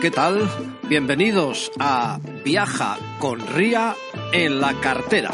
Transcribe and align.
¿qué 0.00 0.10
tal? 0.10 0.48
Bienvenidos 0.88 1.70
a 1.78 2.18
Viaja 2.44 2.98
con 3.18 3.40
Ría 3.40 3.94
en 4.32 4.60
la 4.60 4.78
cartera. 4.80 5.30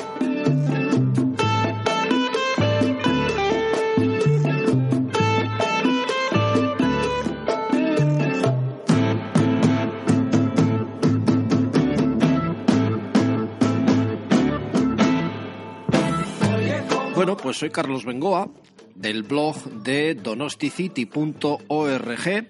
Bueno, 17.14 17.36
pues 17.36 17.56
soy 17.56 17.70
Carlos 17.70 18.04
Bengoa 18.04 18.48
del 18.94 19.24
blog 19.24 19.56
de 19.82 20.14
donosticity.org 20.14 22.48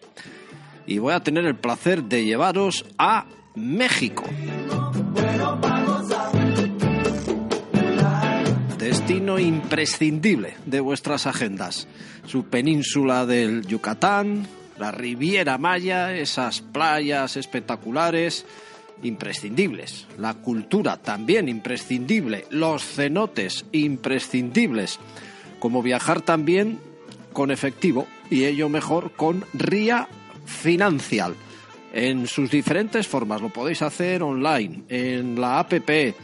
y 0.86 0.98
voy 0.98 1.12
a 1.12 1.20
tener 1.20 1.44
el 1.44 1.56
placer 1.56 2.04
de 2.04 2.24
llevaros 2.24 2.84
a 2.98 3.26
México. 3.54 4.24
Destino 8.78 9.38
imprescindible 9.38 10.54
de 10.66 10.80
vuestras 10.80 11.26
agendas. 11.26 11.86
Su 12.26 12.44
península 12.44 13.26
del 13.26 13.66
Yucatán, 13.66 14.46
la 14.78 14.90
Riviera 14.90 15.58
Maya, 15.58 16.14
esas 16.14 16.60
playas 16.60 17.36
espectaculares, 17.36 18.44
imprescindibles. 19.02 20.06
La 20.18 20.34
cultura 20.34 20.96
también 20.96 21.48
imprescindible. 21.48 22.46
Los 22.50 22.84
cenotes 22.84 23.64
imprescindibles. 23.72 24.98
Como 25.58 25.82
viajar 25.82 26.22
también 26.22 26.80
con 27.32 27.50
efectivo 27.50 28.06
y 28.30 28.44
ello 28.44 28.68
mejor 28.68 29.12
con 29.12 29.44
RIA 29.54 30.08
Financial 30.44 31.34
en 31.92 32.26
sus 32.26 32.50
diferentes 32.50 33.06
formas. 33.06 33.40
Lo 33.40 33.50
podéis 33.50 33.82
hacer 33.82 34.22
online, 34.22 34.84
en 34.88 35.40
la 35.40 35.60
APP. 35.60 35.90
Eh, 35.90 36.14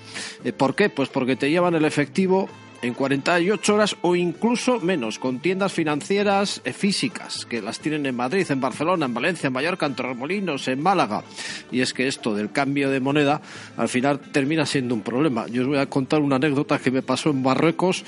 ¿Por 0.56 0.74
qué? 0.74 0.88
Pues 0.88 1.08
porque 1.08 1.36
te 1.36 1.50
llevan 1.50 1.74
el 1.74 1.84
efectivo 1.84 2.48
en 2.80 2.94
48 2.94 3.74
horas 3.74 3.96
o 4.02 4.14
incluso 4.14 4.78
menos, 4.80 5.18
con 5.18 5.40
tiendas 5.40 5.72
financieras 5.72 6.60
eh, 6.64 6.72
físicas, 6.72 7.44
que 7.44 7.60
las 7.60 7.80
tienen 7.80 8.06
en 8.06 8.14
Madrid, 8.14 8.46
en 8.50 8.60
Barcelona, 8.60 9.06
en 9.06 9.14
Valencia, 9.14 9.48
en 9.48 9.52
Mallorca, 9.52 9.86
en 9.86 9.94
Torremolinos, 9.94 10.68
en 10.68 10.82
Málaga. 10.82 11.24
Y 11.72 11.80
es 11.80 11.92
que 11.92 12.06
esto 12.06 12.34
del 12.34 12.52
cambio 12.52 12.90
de 12.90 13.00
moneda 13.00 13.40
al 13.76 13.88
final 13.88 14.20
termina 14.20 14.64
siendo 14.64 14.94
un 14.94 15.02
problema. 15.02 15.46
Yo 15.48 15.62
os 15.62 15.68
voy 15.68 15.78
a 15.78 15.86
contar 15.86 16.20
una 16.20 16.36
anécdota 16.36 16.78
que 16.78 16.90
me 16.90 17.02
pasó 17.02 17.30
en 17.30 17.42
Marruecos 17.42 18.04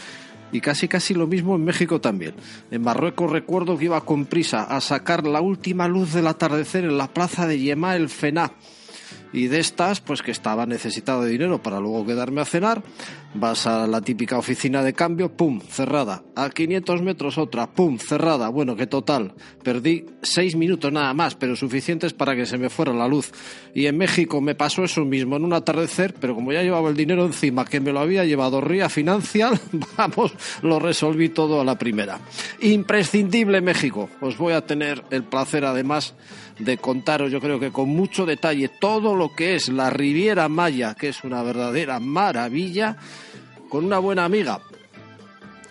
y 0.53 0.61
casi 0.61 0.89
casi 0.89 1.15
lo 1.15 1.27
mismo 1.27 1.57
en 1.57 1.65
México 1.65 2.01
también. 2.01 2.35
En 2.71 2.83
Marruecos 2.83 3.31
recuerdo 3.31 3.79
que 3.79 3.87
iba 3.87 4.01
con 4.05 4.27
prisa 4.27 4.65
a 4.65 4.81
sacar 4.81 5.27
la 5.27 5.41
última 5.41 5.89
luz 5.89 6.13
del 6.13 6.27
atardecer 6.27 6.85
en 6.85 6.99
la 6.99 7.09
plaza 7.09 7.47
de 7.47 7.59
Yema 7.59 7.97
el 7.97 8.09
Fená 8.09 8.53
y 9.33 9.47
de 9.47 9.61
estas, 9.61 10.01
pues 10.01 10.23
que 10.23 10.31
estaba 10.31 10.67
necesitado 10.67 11.23
de 11.23 11.31
dinero 11.31 11.63
para 11.63 11.81
luego 11.81 12.07
quedarme 12.07 12.41
a 12.41 12.45
cenar, 12.45 12.83
vas 13.35 13.67
a 13.67 13.87
la 13.87 14.01
típica 14.01 14.39
oficina 14.39 14.83
de 14.83 14.93
cambio, 14.93 15.37
pum, 15.37 15.61
cerrada. 15.61 16.23
A 16.35 16.51
500 16.51 17.03
metros 17.03 17.39
otra, 17.39 17.71
pum, 17.71 17.99
cerrada. 17.99 18.49
Bueno, 18.49 18.77
que 18.77 18.87
total, 18.87 19.35
perdí 19.63 20.07
seis 20.23 20.57
minutos 20.57 20.93
nada 20.93 21.15
más, 21.15 21.35
pero 21.35 21.57
suficientes 21.57 22.13
para 22.13 22.35
que 22.35 22.47
se 22.47 22.59
me 22.59 22.71
fuera 22.71 22.93
la 22.93 23.09
luz. 23.09 23.33
Y 23.75 23.87
en 23.87 23.99
México 23.99 24.41
me 24.41 24.55
pasó 24.55 24.85
eso 24.85 25.05
mismo, 25.05 25.37
en 25.37 25.45
un 25.45 25.53
atardecer, 25.53 26.15
pero 26.15 26.35
como 26.35 26.53
ya 26.53 26.63
llevaba 26.63 26.89
el 26.89 26.97
dinero 26.97 27.25
encima, 27.25 27.65
que 27.65 27.81
me 27.81 27.93
lo 27.93 28.01
había 28.01 28.25
llevado 28.25 28.61
Ría 28.61 28.89
Financial, 28.89 29.59
vamos, 29.97 30.33
lo 30.63 30.79
resolví 30.79 31.29
todo 31.29 31.61
a 31.61 31.65
la 31.65 31.79
primera. 31.79 32.19
Imprescindible 32.61 33.61
México. 33.61 34.09
Os 34.21 34.37
voy 34.37 34.55
a 34.55 34.67
tener 34.67 35.05
el 35.11 35.25
placer 35.25 35.65
además 35.65 36.15
de 36.59 36.79
contaros, 36.79 37.33
yo 37.33 37.41
creo 37.41 37.59
que 37.59 37.71
con 37.71 37.89
mucho 37.89 38.27
detalle, 38.27 38.69
todo 38.69 39.15
lo 39.15 39.35
que 39.35 39.55
es 39.55 39.69
la 39.69 39.91
Riviera 39.91 40.49
Maya, 40.49 40.95
que 40.95 41.09
es 41.09 41.25
una 41.25 41.43
verdadera 41.43 42.01
maravilla, 42.01 42.99
con 43.71 43.87
una 43.87 43.99
buena 43.99 44.27
amiga 44.27 44.61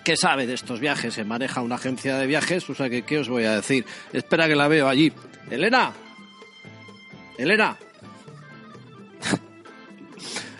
que 0.04 0.18
sabe 0.18 0.48
de 0.48 0.56
estos 0.56 0.80
viajes, 0.80 1.14
se 1.14 1.24
maneja 1.24 1.62
una 1.62 1.76
agencia 1.76 2.18
de 2.18 2.26
viajes, 2.26 2.68
o 2.68 2.74
sea 2.74 2.90
que, 2.90 3.04
¿qué 3.04 3.20
os 3.20 3.30
voy 3.30 3.44
a 3.44 3.58
decir? 3.58 3.86
Espera 4.12 4.48
que 4.48 4.56
la 4.56 4.68
veo 4.68 4.88
allí. 4.88 5.14
Elena, 5.52 5.94
Elena. 7.38 7.78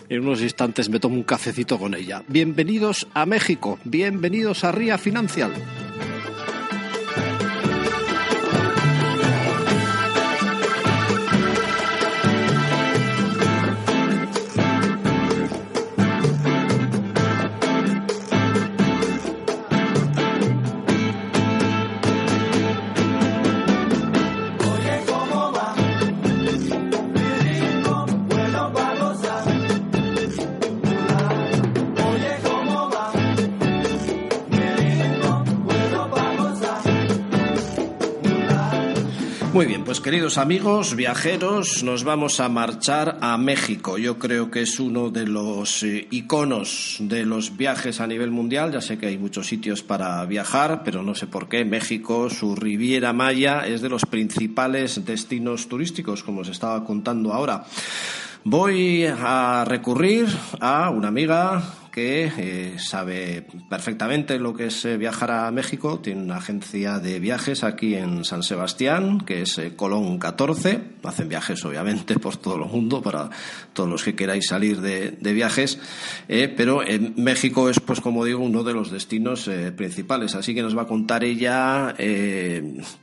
En 0.08 0.22
unos 0.22 0.40
instantes 0.40 0.88
me 0.88 0.98
tomo 0.98 1.14
un 1.14 1.22
cafecito 1.22 1.78
con 1.78 1.94
ella. 1.94 2.24
Bienvenidos 2.26 3.06
a 3.14 3.26
México, 3.26 3.78
bienvenidos 3.84 4.64
a 4.64 4.72
Ría 4.72 4.98
Financial. 4.98 5.52
Queridos 40.02 40.38
amigos, 40.38 40.96
viajeros, 40.96 41.82
nos 41.82 42.04
vamos 42.04 42.40
a 42.40 42.48
marchar 42.48 43.18
a 43.20 43.36
México. 43.36 43.98
Yo 43.98 44.18
creo 44.18 44.50
que 44.50 44.62
es 44.62 44.80
uno 44.80 45.10
de 45.10 45.26
los 45.26 45.82
eh, 45.82 46.06
iconos 46.10 46.96
de 47.00 47.26
los 47.26 47.56
viajes 47.56 48.00
a 48.00 48.06
nivel 48.06 48.30
mundial. 48.30 48.72
Ya 48.72 48.80
sé 48.80 48.98
que 48.98 49.06
hay 49.06 49.18
muchos 49.18 49.46
sitios 49.46 49.82
para 49.82 50.24
viajar, 50.26 50.82
pero 50.84 51.02
no 51.02 51.14
sé 51.14 51.26
por 51.26 51.48
qué. 51.48 51.64
México, 51.64 52.30
su 52.30 52.56
Riviera 52.56 53.12
Maya, 53.12 53.66
es 53.66 53.82
de 53.82 53.88
los 53.88 54.06
principales 54.06 55.04
destinos 55.04 55.68
turísticos, 55.68 56.22
como 56.22 56.40
os 56.40 56.48
estaba 56.48 56.84
contando 56.84 57.32
ahora. 57.32 57.64
Voy 58.44 59.04
a 59.04 59.64
recurrir 59.66 60.26
a 60.60 60.88
una 60.90 61.08
amiga 61.08 61.62
que 61.90 62.30
eh, 62.36 62.78
sabe 62.78 63.46
perfectamente 63.68 64.38
lo 64.38 64.54
que 64.54 64.66
es 64.66 64.84
eh, 64.84 64.96
viajar 64.96 65.30
a 65.30 65.50
México. 65.50 65.98
Tiene 65.98 66.22
una 66.22 66.36
agencia 66.36 66.98
de 66.98 67.18
viajes 67.20 67.64
aquí 67.64 67.94
en 67.94 68.24
San 68.24 68.42
Sebastián, 68.42 69.20
que 69.20 69.42
es 69.42 69.58
eh, 69.58 69.72
Colón 69.76 70.18
14. 70.18 70.80
Hacen 71.02 71.28
viajes, 71.28 71.64
obviamente, 71.64 72.18
por 72.18 72.36
todo 72.36 72.56
el 72.56 72.70
mundo, 72.70 73.02
para 73.02 73.30
todos 73.72 73.88
los 73.88 74.04
que 74.04 74.14
queráis 74.14 74.46
salir 74.46 74.80
de, 74.80 75.12
de 75.12 75.32
viajes. 75.32 75.78
pero 76.28 76.82
México 77.16 77.68
es, 77.68 77.80
pues 77.80 78.00
como 78.00 78.24
digo, 78.24 78.40
uno 78.40 78.62
de 78.62 78.74
los 78.74 78.90
destinos 78.90 79.50
principales. 79.76 80.34
Así 80.34 80.54
que 80.54 80.62
nos 80.62 80.76
va 80.76 80.82
a 80.82 80.86
contar 80.86 81.24
ella, 81.24 81.94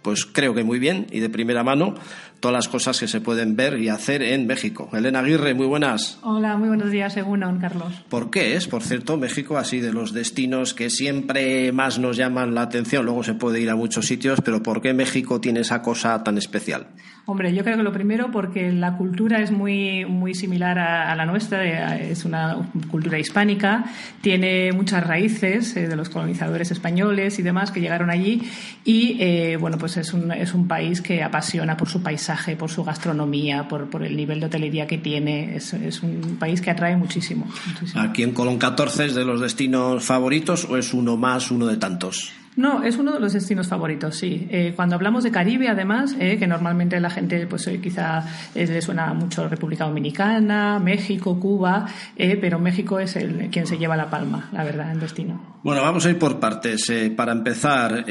pues 0.01 0.25
creo 0.25 0.53
que 0.53 0.63
muy 0.63 0.79
bien 0.79 1.07
y 1.11 1.19
de 1.19 1.29
primera 1.29 1.63
mano, 1.63 1.95
todas 2.39 2.53
las 2.53 2.67
cosas 2.67 2.99
que 2.99 3.07
se 3.07 3.21
pueden 3.21 3.55
ver 3.55 3.79
y 3.79 3.89
hacer 3.89 4.21
en 4.21 4.47
México. 4.47 4.89
Elena 4.93 5.19
Aguirre, 5.19 5.53
muy 5.53 5.65
buenas. 5.65 6.19
Hola, 6.23 6.57
muy 6.57 6.67
buenos 6.67 6.91
días, 6.91 7.13
según 7.13 7.41
Carlos. 7.59 8.05
¿Por 8.09 8.29
qué 8.29 8.55
es? 8.55 8.67
Por 8.67 8.83
cierto, 8.83 9.17
México 9.17 9.57
así 9.57 9.79
de 9.79 9.93
los 9.93 10.13
destinos 10.13 10.73
que 10.73 10.89
siempre 10.89 11.71
más 11.71 11.99
nos 11.99 12.17
llaman 12.17 12.55
la 12.55 12.63
atención. 12.63 13.05
Luego 13.05 13.23
se 13.23 13.33
puede 13.33 13.61
ir 13.61 13.69
a 13.69 13.75
muchos 13.75 14.07
sitios, 14.07 14.41
pero 14.41 14.61
¿por 14.63 14.81
qué 14.81 14.93
México 14.93 15.39
tiene 15.41 15.61
esa 15.61 15.81
cosa 15.81 16.23
tan 16.23 16.37
especial? 16.37 16.87
Hombre, 17.29 17.53
yo 17.53 17.61
creo 17.65 17.75
que 17.75 17.83
lo 17.83 17.91
primero 17.91 18.31
porque 18.31 18.71
la 18.71 18.95
cultura 18.95 19.41
es 19.41 19.51
muy, 19.51 20.05
muy 20.05 20.33
similar 20.33 20.79
a, 20.79 21.13
la 21.13 21.25
nuestra, 21.25 21.97
es 21.97 22.23
una 22.23 22.69
cultura 22.89 23.19
hispánica, 23.19 23.83
tiene 24.21 24.71
muchas 24.71 25.05
raíces 25.05 25.75
eh, 25.75 25.89
de 25.89 25.97
los 25.97 26.07
colonizadores 26.07 26.71
españoles 26.71 27.37
y 27.37 27.43
demás 27.43 27.71
que 27.71 27.81
llegaron 27.81 28.09
allí 28.09 28.49
y, 28.85 29.17
eh, 29.19 29.57
bueno, 29.57 29.77
pues 29.77 29.97
es 29.97 30.13
un, 30.13 30.31
es 30.31 30.53
un 30.53 30.69
país 30.69 31.01
que 31.01 31.21
apasiona 31.21 31.75
por 31.75 31.89
su 31.89 32.01
paisaje, 32.01 32.26
por 32.57 32.69
su 32.69 32.83
gastronomía, 32.83 33.67
por, 33.67 33.89
por 33.89 34.03
el 34.03 34.15
nivel 34.15 34.39
de 34.39 34.47
hotelería 34.47 34.87
que 34.87 34.97
tiene, 34.97 35.55
es, 35.55 35.73
es 35.73 36.03
un 36.03 36.37
país 36.39 36.61
que 36.61 36.71
atrae 36.71 36.95
muchísimo, 36.95 37.47
muchísimo. 37.67 38.01
Aquí 38.01 38.23
en 38.23 38.33
Colón 38.33 38.57
14 38.57 39.05
es 39.05 39.15
de 39.15 39.25
los 39.25 39.41
destinos 39.41 40.03
favoritos 40.03 40.65
o 40.65 40.77
es 40.77 40.93
uno 40.93 41.17
más, 41.17 41.51
uno 41.51 41.67
de 41.67 41.77
tantos? 41.77 42.31
No, 42.57 42.81
es 42.81 42.97
uno 42.97 43.13
de 43.13 43.19
los 43.19 43.33
destinos 43.33 43.67
favoritos, 43.67 44.15
sí. 44.15 44.47
Eh, 44.49 44.73
cuando 44.75 44.95
hablamos 44.95 45.23
de 45.23 45.29
Caribe, 45.29 45.69
además, 45.69 46.15
eh, 46.19 46.37
que 46.39 46.47
normalmente 46.47 46.99
la 46.99 47.11
gente, 47.11 47.45
pues 47.45 47.67
eh, 47.67 47.79
quizá 47.79 48.25
le 48.55 48.81
suena 48.81 49.13
mucho 49.13 49.47
República 49.47 49.85
Dominicana, 49.85 50.79
México, 50.79 51.39
Cuba, 51.39 51.85
pero 52.17 52.57
México 52.57 52.99
es 52.99 53.15
el 53.15 53.49
quien 53.51 53.67
se 53.67 53.77
lleva 53.77 53.95
la 53.95 54.09
palma, 54.09 54.49
la 54.51 54.63
verdad, 54.63 54.91
en 54.91 54.99
destino. 54.99 55.59
Bueno, 55.61 55.83
vamos 55.83 56.03
a 56.07 56.09
ir 56.09 56.17
por 56.17 56.39
partes. 56.39 56.91
para 57.15 57.31
empezar, 57.31 58.05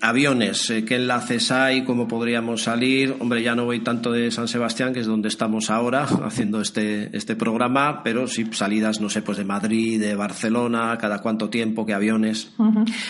aviones, 0.00 0.72
¿qué 0.86 0.96
enlaces 0.96 1.50
hay? 1.50 1.82
¿Cómo 1.82 2.06
podríamos 2.06 2.62
salir? 2.62 3.16
Hombre, 3.18 3.42
ya 3.42 3.54
no 3.54 3.64
voy 3.64 3.80
tanto 3.80 4.12
de 4.12 4.30
San 4.30 4.46
Sebastián, 4.48 4.92
que 4.92 5.00
es 5.00 5.06
donde 5.06 5.28
estamos 5.28 5.70
ahora 5.70 6.02
haciendo 6.24 6.60
este, 6.60 7.16
este 7.16 7.36
programa, 7.36 8.02
pero 8.02 8.26
sí 8.26 8.46
salidas, 8.52 9.00
no 9.00 9.08
sé, 9.08 9.22
pues 9.22 9.38
de 9.38 9.44
Madrid, 9.44 10.00
de 10.00 10.14
Barcelona, 10.14 10.96
cada 10.98 11.20
cuánto 11.20 11.50
tiempo, 11.50 11.84
qué 11.84 11.94
aviones. 11.94 12.54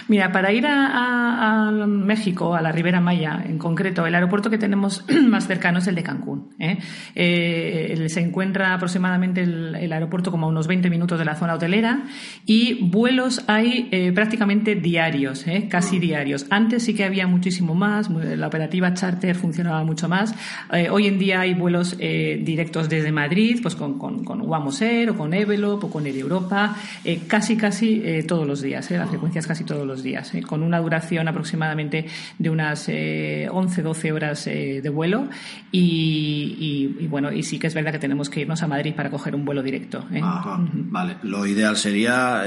Mira, 0.09 0.33
para 0.33 0.53
ir 0.53 0.67
a, 0.67 1.71
México, 1.87 2.55
a 2.55 2.63
la 2.63 2.73
Ribera 2.73 3.01
Maya 3.01 3.43
en 3.45 3.59
concreto, 3.59 4.07
el 4.07 4.15
aeropuerto 4.15 4.51
que 4.51 4.59
tenemos 4.59 5.05
más 5.27 5.47
cercano 5.47 5.79
es 5.79 5.87
el 5.87 5.95
de 5.95 6.03
Cancún. 6.03 6.51
se 6.57 8.21
encuentra 8.21 8.75
aproximadamente 8.75 9.43
el, 9.43 9.75
el, 9.75 9.93
aeropuerto 9.93 10.31
como 10.31 10.47
a 10.47 10.49
unos 10.49 10.67
20 10.67 10.89
minutos 10.91 11.19
de 11.19 11.25
la 11.25 11.35
zona 11.35 11.55
hotelera 11.55 12.05
y 12.47 12.89
vuelos 12.89 13.45
hay 13.47 14.11
prácticamente 14.15 14.75
diarios, 14.75 15.45
casi 15.69 15.99
diarios. 15.99 16.47
Antes 16.51 16.78
sí 16.81 16.95
que 16.95 17.05
había 17.05 17.27
muchísimo 17.27 17.75
más, 17.75 18.09
la 18.11 18.47
operativa 18.47 18.93
charter 18.95 19.37
funcionaba 19.37 19.85
mucho 19.85 20.09
más. 20.09 20.35
Eh, 20.73 20.89
hoy 20.91 21.07
en 21.07 21.19
día 21.19 21.41
hay 21.41 21.55
vuelos 21.55 21.97
eh, 21.99 22.41
directos 22.43 22.89
desde 22.89 23.13
Madrid, 23.13 23.59
pues 23.63 23.75
con, 23.75 23.99
con, 23.99 24.25
con 24.25 24.43
o 24.43 25.17
con 25.17 25.35
Evelop 25.35 25.85
o 25.85 25.91
con 25.91 26.07
Air 26.07 26.17
Europa, 26.17 26.77
eh, 27.05 27.23
casi, 27.27 27.57
casi 27.57 28.03
todos 28.27 28.47
los 28.47 28.63
días, 28.63 28.91
las 28.91 29.09
frecuencias 29.09 29.47
casi 29.47 29.65
todos 29.65 29.87
los 29.87 30.03
días, 30.03 30.33
con 30.47 30.63
una 30.63 30.79
duración 30.79 31.29
aproximadamente 31.29 32.07
de 32.39 32.51
unas 32.51 32.89
11, 32.89 33.83
12 33.83 34.13
horas 34.13 34.45
de 34.45 34.89
vuelo 34.89 35.29
y, 35.73 37.07
bueno, 37.09 37.33
y 37.33 37.43
sí 37.43 37.59
que 37.59 37.67
es 37.67 37.75
verdad 37.75 37.93
que 37.93 37.99
tenemos 37.99 38.31
que 38.31 38.41
irnos 38.41 38.63
a 38.63 38.67
Madrid 38.67 38.95
para 38.95 39.11
coger 39.11 39.35
un 39.35 39.45
vuelo 39.45 39.63
directo. 39.63 40.05
Vale, 40.11 41.17
lo 41.23 41.47
ideal 41.47 41.77
sería 41.77 42.43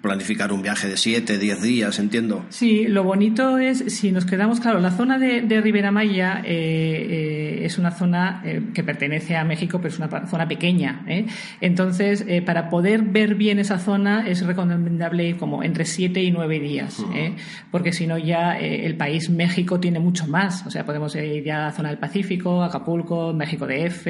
planificar 0.00 0.52
un 0.52 0.62
viaje 0.62 0.88
de 0.88 0.96
7, 0.96 1.38
10 1.38 1.62
días, 1.62 1.98
entiendo. 1.98 2.44
Sí, 2.48 2.86
lo 2.86 3.04
bonito 3.04 3.23
es, 3.58 3.78
si 3.88 4.12
nos 4.12 4.26
quedamos, 4.26 4.60
claro, 4.60 4.80
la 4.80 4.90
zona 4.90 5.18
de, 5.18 5.42
de 5.42 5.60
Ribera 5.60 5.90
Maya 5.90 6.42
eh, 6.44 7.06
eh, 7.10 7.64
es 7.64 7.78
una 7.78 7.90
zona 7.90 8.42
eh, 8.44 8.60
que 8.74 8.84
pertenece 8.84 9.36
a 9.36 9.44
México, 9.44 9.78
pero 9.78 9.94
es 9.94 9.98
una 9.98 10.26
zona 10.26 10.46
pequeña. 10.46 11.04
Entonces, 11.60 12.24
para 12.44 12.68
poder 12.68 13.02
ver 13.02 13.34
bien 13.34 13.58
esa 13.58 13.78
zona 13.78 14.26
es 14.28 14.44
recomendable 14.44 15.28
ir 15.28 15.36
como 15.36 15.62
entre 15.62 15.84
siete 15.84 16.22
y 16.22 16.30
nueve 16.30 16.60
días, 16.60 17.02
porque 17.70 17.92
si 17.92 18.06
no 18.06 18.18
ya 18.18 18.58
el 18.58 18.96
país 18.96 19.30
México 19.30 19.80
tiene 19.80 19.98
mucho 19.98 20.26
más. 20.26 20.66
O 20.66 20.70
sea, 20.70 20.84
podemos 20.84 21.14
ir 21.16 21.42
ya 21.44 21.62
a 21.62 21.66
la 21.66 21.72
zona 21.72 21.88
del 21.88 21.98
Pacífico, 21.98 22.62
Acapulco, 22.62 23.32
México 23.32 23.66
DF, 23.66 24.06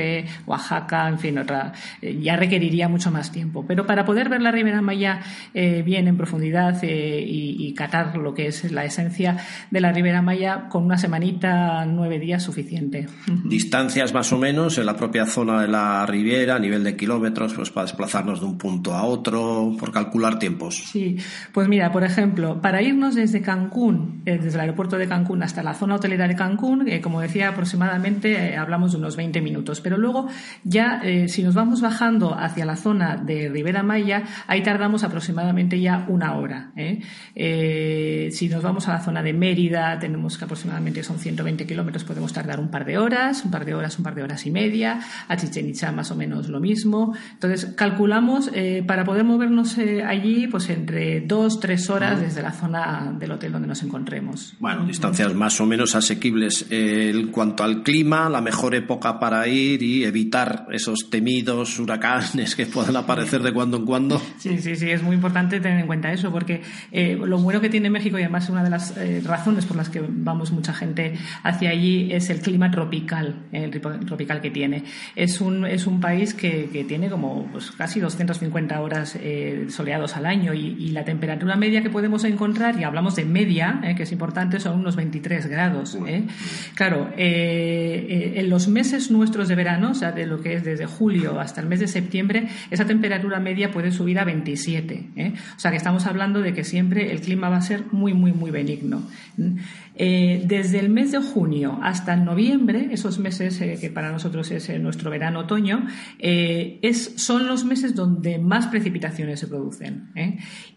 Oaxaca, 0.47 1.09
en 1.09 1.19
fin, 1.19 1.39
otra, 1.39 1.73
ya 2.03 2.37
requeriría 2.37 2.89
mucho 2.89 3.11
más 3.11 3.31
tiempo. 3.31 3.65
Pero 3.67 3.87
para 3.87 4.05
poder 4.05 4.29
ver 4.29 4.43
la 4.43 4.51
Ribera 4.51 4.83
Maya 4.83 5.21
bien 5.53 6.09
en 6.09 6.17
profundidad 6.17 6.83
y, 6.83 7.57
y 7.59 7.75
catar 7.75 8.17
lo 8.17 8.35
que 8.35 8.49
es 8.49 8.71
la 8.73 8.85
esencia 8.85 9.04
de 9.71 9.81
la 9.81 9.93
Ribera 9.93 10.23
Maya 10.23 10.69
con 10.69 10.85
una 10.85 10.99
semanita, 10.99 11.85
nueve 11.87 12.19
días 12.19 12.43
suficiente. 12.43 13.07
Distancias 13.45 14.13
más 14.13 14.33
o 14.33 14.39
menos 14.39 14.79
en 14.79 14.87
la 14.87 14.97
propia 14.97 15.27
zona 15.27 15.63
de 15.63 15.69
la 15.69 16.07
Riviera, 16.07 16.57
a 16.57 16.59
nivel 16.59 16.85
de 16.85 16.97
kilómetros, 16.97 17.55
pues 17.55 17.71
para 17.71 17.87
desplazarnos 17.87 18.41
de 18.41 18.47
un 18.47 18.59
punto 18.59 18.95
a 18.95 19.05
otro, 19.05 19.75
por 19.79 19.93
calcular 19.93 20.39
tiempos. 20.39 20.77
Sí, 20.91 21.17
pues 21.53 21.69
mira, 21.69 21.93
por 21.93 22.05
ejemplo, 22.05 22.61
para 22.61 22.83
irnos 22.83 23.15
desde 23.15 23.43
Cancún, 23.43 24.23
eh, 24.27 24.39
desde 24.39 24.55
el 24.55 24.61
aeropuerto 24.61 24.97
de 24.99 25.09
Cancún 25.09 25.43
hasta 25.43 25.63
la 25.63 25.75
zona 25.75 25.97
hotelera 25.97 26.29
de 26.29 26.37
Cancún, 26.37 26.89
eh, 26.89 27.01
como 27.01 27.21
decía, 27.21 27.49
aproximadamente 27.49 28.53
eh, 28.53 28.57
hablamos 28.57 28.93
de 28.93 28.99
unos 28.99 29.17
20 29.17 29.41
minutos, 29.41 29.81
pero 29.81 29.97
luego 29.97 30.29
ya 30.63 31.03
si 31.27 31.43
nos 31.43 31.55
vamos 31.55 31.81
bajando 31.81 32.35
hacia 32.35 32.65
la 32.65 32.77
zona 32.77 33.17
de 33.17 33.49
Ribera 33.49 33.83
Maya, 33.83 34.25
ahí 34.47 34.63
tardamos 34.63 35.05
aproximadamente 35.05 35.81
ya 35.81 36.07
una 36.09 36.37
hora. 36.37 36.73
si 36.75 38.49
nos 38.49 38.63
vamos 38.63 38.89
a 38.89 38.94
la 38.95 39.01
zona 39.01 39.23
de 39.25 39.33
Mérida 39.33 39.99
tenemos 39.99 40.39
que 40.39 40.45
aproximadamente 40.45 41.03
son 41.03 41.19
120 41.19 41.67
kilómetros, 41.67 42.05
podemos 42.05 42.33
tardar 42.33 42.61
un 42.61 42.71
par 42.71 42.85
de 42.85 42.97
horas, 42.97 43.45
un 43.45 43.51
par 43.51 43.65
de 43.65 43.75
horas, 43.75 43.99
un 43.99 44.05
par 44.05 44.15
de 44.15 44.23
horas 44.23 44.47
y 44.47 44.53
media. 44.53 45.01
A 45.27 45.37
Chichen 45.37 45.69
Itza 45.69 45.91
más 45.91 46.13
o 46.13 46.17
menos 46.17 46.49
lo 46.49 46.61
mismo. 46.61 47.13
Entonces 47.33 47.73
calculamos 47.77 48.51
eh, 48.55 48.85
para 48.87 49.05
poder 49.05 49.25
movernos 49.25 49.77
eh, 49.79 50.05
allí 50.05 50.47
pues 50.47 50.71
entre 50.71 51.23
dos, 51.23 51.59
tres 51.59 51.91
horas 51.91 52.21
desde 52.21 52.41
la 52.41 52.53
zona 52.53 53.13
del 53.19 53.33
hotel 53.33 53.51
donde 53.51 53.67
nos 53.67 53.83
encontremos. 53.83 54.55
Bueno, 54.61 54.87
distancias 54.87 55.35
más 55.35 55.61
o 55.61 55.67
menos 55.67 55.97
asequibles. 55.97 56.67
en 56.71 57.33
cuanto 57.33 57.65
al 57.65 57.83
clima, 57.83 58.29
la 58.29 58.41
mejor 58.41 58.77
época 58.77 59.19
para 59.19 59.49
ir 59.49 59.83
y 59.83 60.05
evitar 60.05 60.67
esos 60.71 61.11
temidos 61.11 61.81
huracanes 61.81 62.55
que 62.55 62.67
puedan 62.67 62.97
aparecer 62.97 63.43
de 63.43 63.53
cuando 63.53 63.77
en 63.79 63.87
cuando. 63.87 64.23
Sí, 64.39 64.59
sí, 64.59 64.77
sí, 64.77 64.91
es 64.91 65.03
muy 65.03 65.17
importante 65.17 65.59
tener 65.59 65.81
en 65.81 65.87
cuenta 65.87 66.13
eso 66.13 66.31
porque 66.31 66.63
eh, 66.93 67.19
lo 67.21 67.39
bueno 67.39 67.61
que 67.61 67.69
tiene 67.69 67.91
México 67.91 68.19
y 68.19 68.23
además 68.23 68.49
una 68.51 68.63
de 68.63 68.71
las 68.71 68.84
eh, 68.97 69.23
razones 69.25 69.67
por 69.67 69.77
las 69.77 69.89
que 69.89 70.03
vamos 70.07 70.53
mucha 70.53 70.73
gente 70.73 71.15
hacia 71.43 71.71
allí 71.71 72.13
es 72.13 72.31
el 72.31 72.41
clima 72.41 72.71
tropical, 72.71 73.47
el 73.53 73.71
tropical 73.71 74.41
que 74.41 74.51
tiene. 74.51 74.85
Es 75.17 75.41
un, 75.41 75.67
es 75.67 75.87
un 75.87 76.01
país 76.01 76.35
que, 76.35 76.69
que 76.73 76.85
tiene 76.85 77.09
como 77.09 77.47
pues, 77.53 77.71
casi 77.73 78.01
250 78.01 78.81
horas 78.81 79.17
eh, 79.21 79.67
soleados 79.69 80.17
al 80.17 80.27
año 80.27 80.55
y, 80.55 80.85
la 80.95 81.05
temperatura 81.05 81.57
media 81.57 81.83
que 81.83 81.91
podemos 81.91 82.23
encontrar, 82.23 82.79
y 82.79 82.85
hablamos 82.85 83.17
de 83.17 83.25
media, 83.25 83.81
eh, 83.83 83.97
que 83.97 84.05
es 84.05 84.13
importante, 84.13 84.61
son 84.61 84.79
unos 84.79 84.95
23 84.95 85.47
grados. 85.49 85.99
Claro, 86.75 87.11
en 87.17 88.49
los 88.49 88.69
meses 88.69 89.11
nuestros 89.11 89.49
de 89.49 89.57
verano, 89.57 89.91
o 89.91 89.95
sea, 89.95 90.13
de 90.13 90.27
lo 90.27 90.41
que 90.41 90.55
es 90.55 90.63
desde 90.63 90.87
julio 90.87 91.41
hasta 91.41 91.61
el 91.61 91.67
mes 91.67 91.81
de 91.81 91.89
septiembre, 91.89 92.47
esa 92.71 92.85
temperatura 92.85 93.41
media 93.41 93.73
puede 93.73 93.91
subir 93.91 94.21
a 94.21 94.25
27. 94.25 95.35
O 95.57 95.59
sea, 95.59 95.73
que 95.73 95.79
estamos 95.79 96.07
hablando 96.07 96.41
de 96.41 96.53
que 96.53 96.63
siempre 96.63 97.11
el 97.11 97.21
clima 97.21 97.49
va 97.49 97.57
a 97.57 97.63
ser 97.63 97.85
muy, 97.93 98.15
muy, 98.15 98.33
muy 98.33 98.51
benigno. 98.65 99.03
Eh, 99.97 100.43
desde 100.45 100.81
el 100.81 100.89
mes 100.89 101.13
de 101.13 101.19
junio 101.19 101.79
hasta 101.81 102.17
noviembre, 102.17 102.89
esos 102.91 103.21
meses 103.21 103.61
eh, 103.61 103.79
que 103.81 103.91
para 103.91 104.11
nosotros 104.11 104.51
es 104.51 104.69
eh, 104.69 104.81
nuestro 104.81 105.09
verano-otoño, 105.09 105.87
son 107.17 107.47
los 107.47 107.65
meses 107.65 107.95
donde 107.95 108.39
más 108.39 108.67
precipitaciones 108.67 109.39
se 109.39 109.47
producen. 109.47 110.11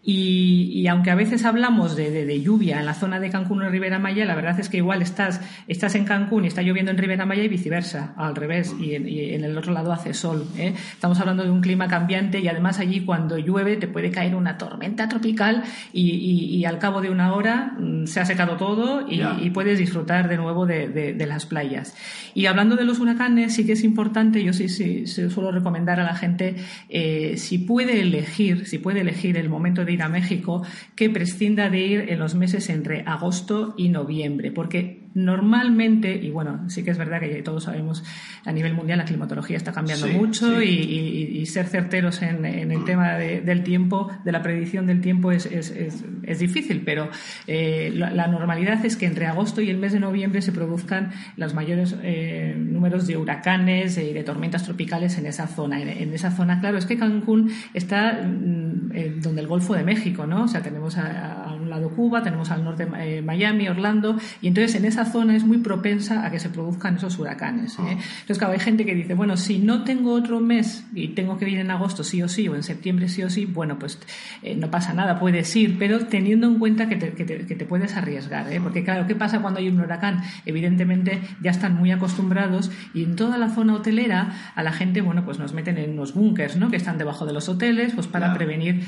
Y, 0.02 0.86
aunque 0.86 1.10
a 1.10 1.14
veces 1.14 1.44
hablamos 1.44 1.96
de, 1.96 2.40
lluvia 2.40 2.78
en 2.78 2.86
la 2.86 2.94
zona 2.94 3.18
de 3.18 3.30
Cancún 3.30 3.62
o 3.62 3.68
Ribera 3.68 3.98
Maya, 3.98 4.24
la 4.24 4.36
verdad 4.36 4.58
es 4.60 4.68
que 4.68 4.76
igual 4.76 5.02
estás, 5.02 5.40
estás 5.66 5.94
en 5.96 6.04
Cancún 6.04 6.44
y 6.44 6.48
está 6.48 6.62
lloviendo 6.62 6.92
en 6.92 6.98
Ribera 6.98 7.26
Maya 7.26 7.42
y 7.42 7.48
viceversa, 7.48 8.14
al 8.16 8.36
revés, 8.36 8.74
y 8.78 8.94
en, 8.94 9.44
el 9.44 9.58
otro 9.58 9.72
lado 9.72 9.92
hace 9.92 10.14
sol. 10.14 10.46
Estamos 10.56 11.18
hablando 11.18 11.42
de 11.42 11.50
un 11.50 11.60
clima 11.60 11.88
cambiante 11.88 12.38
y 12.38 12.48
además 12.48 12.78
allí 12.78 13.00
cuando 13.00 13.36
llueve 13.38 13.76
te 13.76 13.88
puede 13.88 14.10
caer 14.10 14.34
una 14.34 14.56
tormenta 14.56 15.08
tropical 15.08 15.64
y 15.92 16.64
al 16.64 16.78
cabo 16.78 17.00
de 17.00 17.10
una 17.10 17.34
hora 17.34 17.74
mm, 17.78 18.06
se 18.06 18.20
ha 18.20 18.24
secado 18.24 18.56
todo 18.56 19.07
y, 19.10 19.50
puedes 19.50 19.78
disfrutar 19.78 20.28
de 20.28 20.36
nuevo 20.36 20.66
de, 20.66 21.26
las 21.26 21.46
playas. 21.46 21.94
Y 22.34 22.46
hablando 22.46 22.76
de 22.76 22.84
los 22.84 23.00
huracanes, 23.00 23.54
sí 23.54 23.66
que 23.66 23.72
es 23.72 23.84
importante, 23.84 24.42
yo 24.42 24.52
sí, 24.52 24.68
sí, 24.68 25.06
suelo 25.06 25.52
recomendar 25.52 26.00
a 26.00 26.04
la 26.04 26.14
gente, 26.14 26.56
eh, 26.88 27.34
si 27.36 27.58
puede 27.58 28.00
elegir, 28.00 28.66
si 28.66 28.78
puede 28.78 29.00
elegir 29.00 29.36
el 29.36 29.48
momento 29.48 29.84
de 29.84 29.92
ir 29.92 30.02
a 30.02 30.08
México, 30.08 30.62
que 30.94 31.10
prescinda 31.10 31.70
de 31.70 31.80
ir 31.80 32.00
en 32.08 32.18
los 32.18 32.34
meses 32.34 32.68
entre 32.70 33.02
agosto 33.06 33.74
y 33.76 33.88
noviembre, 33.88 34.52
porque 34.52 35.07
normalmente, 35.24 36.14
y 36.14 36.30
bueno, 36.30 36.68
sí 36.68 36.84
que 36.84 36.92
es 36.92 36.98
verdad 36.98 37.20
que 37.20 37.42
todos 37.42 37.64
sabemos 37.64 38.04
a 38.44 38.52
nivel 38.52 38.74
mundial 38.74 38.98
la 38.98 39.04
climatología 39.04 39.56
está 39.56 39.72
cambiando 39.72 40.06
mucho 40.08 40.62
Y, 40.62 41.44
ser 41.46 41.66
certeros 41.66 42.20
en, 42.22 42.44
el 42.44 42.84
tema 42.84 43.14
del 43.14 43.62
tiempo, 43.62 44.10
de 44.24 44.32
la 44.32 44.42
predicción 44.42 44.86
del 44.86 45.00
tiempo 45.00 45.32
es, 45.32 45.46
es, 45.46 46.38
difícil, 46.38 46.82
pero 46.84 47.08
eh, 47.46 47.90
la, 47.94 48.28
normalidad 48.28 48.84
es 48.84 48.96
que 48.96 49.06
entre 49.06 49.26
agosto 49.26 49.60
y 49.60 49.70
el 49.70 49.78
mes 49.78 49.92
de 49.92 50.00
noviembre 50.00 50.42
se 50.42 50.52
produzcan 50.52 51.10
los 51.36 51.54
mayores 51.54 51.96
eh, 52.02 52.54
números 52.56 53.06
de 53.06 53.16
huracanes 53.16 53.96
y 53.98 54.12
de 54.12 54.22
tormentas 54.22 54.64
tropicales 54.64 55.18
en 55.18 55.26
esa 55.26 55.46
zona. 55.46 55.80
En, 55.80 56.12
esa 56.12 56.30
zona, 56.30 56.60
claro, 56.60 56.78
es 56.78 56.86
que 56.86 56.98
Cancún 56.98 57.50
está 57.72 58.22
mm, 58.22 59.20
donde 59.20 59.40
el 59.40 59.46
Golfo 59.46 59.74
de 59.74 59.84
México, 59.84 60.26
¿no? 60.26 60.44
O 60.44 60.48
sea, 60.48 60.62
tenemos 60.62 60.96
a, 60.98 61.47
un 61.68 61.70
lado 61.70 61.90
Cuba, 61.90 62.22
tenemos 62.22 62.50
al 62.50 62.64
norte 62.64 62.88
eh, 62.98 63.22
Miami, 63.22 63.68
Orlando, 63.68 64.18
y 64.40 64.48
entonces 64.48 64.74
en 64.76 64.84
esa 64.84 65.04
zona 65.04 65.36
es 65.36 65.44
muy 65.44 65.58
propensa 65.58 66.24
a 66.24 66.30
que 66.30 66.38
se 66.38 66.48
produzcan 66.48 66.96
esos 66.96 67.18
huracanes. 67.18 67.78
¿eh? 67.78 67.82
Ah. 67.82 67.90
Entonces, 67.90 68.38
claro, 68.38 68.52
hay 68.52 68.60
gente 68.60 68.84
que 68.84 68.94
dice, 68.94 69.14
bueno, 69.14 69.36
si 69.36 69.58
no 69.58 69.84
tengo 69.84 70.12
otro 70.12 70.40
mes 70.40 70.84
y 70.94 71.08
tengo 71.08 71.38
que 71.38 71.48
ir 71.48 71.58
en 71.58 71.70
agosto 71.70 72.04
sí 72.04 72.22
o 72.22 72.28
sí, 72.28 72.48
o 72.48 72.54
en 72.54 72.62
septiembre 72.62 73.08
sí 73.08 73.22
o 73.22 73.30
sí, 73.30 73.46
bueno, 73.46 73.78
pues 73.78 73.98
eh, 74.42 74.54
no 74.54 74.70
pasa 74.70 74.94
nada, 74.94 75.18
puedes 75.18 75.54
ir, 75.56 75.78
pero 75.78 76.06
teniendo 76.06 76.46
en 76.46 76.58
cuenta 76.58 76.88
que 76.88 76.96
te, 76.96 77.12
que 77.12 77.24
te, 77.24 77.64
puedes 77.64 77.96
arriesgar. 77.96 78.50
¿eh? 78.52 78.60
Porque, 78.62 78.84
claro, 78.84 79.06
¿qué 79.06 79.14
pasa 79.14 79.40
cuando 79.40 79.60
hay 79.60 79.68
un 79.68 79.80
huracán? 79.80 80.22
Evidentemente 80.46 81.20
ya 81.42 81.50
están 81.50 81.76
muy 81.76 81.90
acostumbrados 81.90 82.70
y 82.94 83.04
en 83.04 83.16
toda 83.16 83.36
la 83.38 83.50
zona 83.50 83.74
hotelera 83.74 84.52
a 84.54 84.62
la 84.62 84.72
gente, 84.72 85.00
bueno, 85.00 85.24
pues 85.24 85.38
nos 85.38 85.52
meten 85.52 85.78
en 85.78 85.90
unos 85.90 86.14
búnkers, 86.14 86.56
¿no? 86.56 86.70
Que 86.70 86.76
están 86.76 86.98
debajo 86.98 87.26
de 87.26 87.32
los 87.32 87.48
hoteles, 87.48 87.92
pues 87.94 88.06
para 88.06 88.32
prevenir 88.34 88.84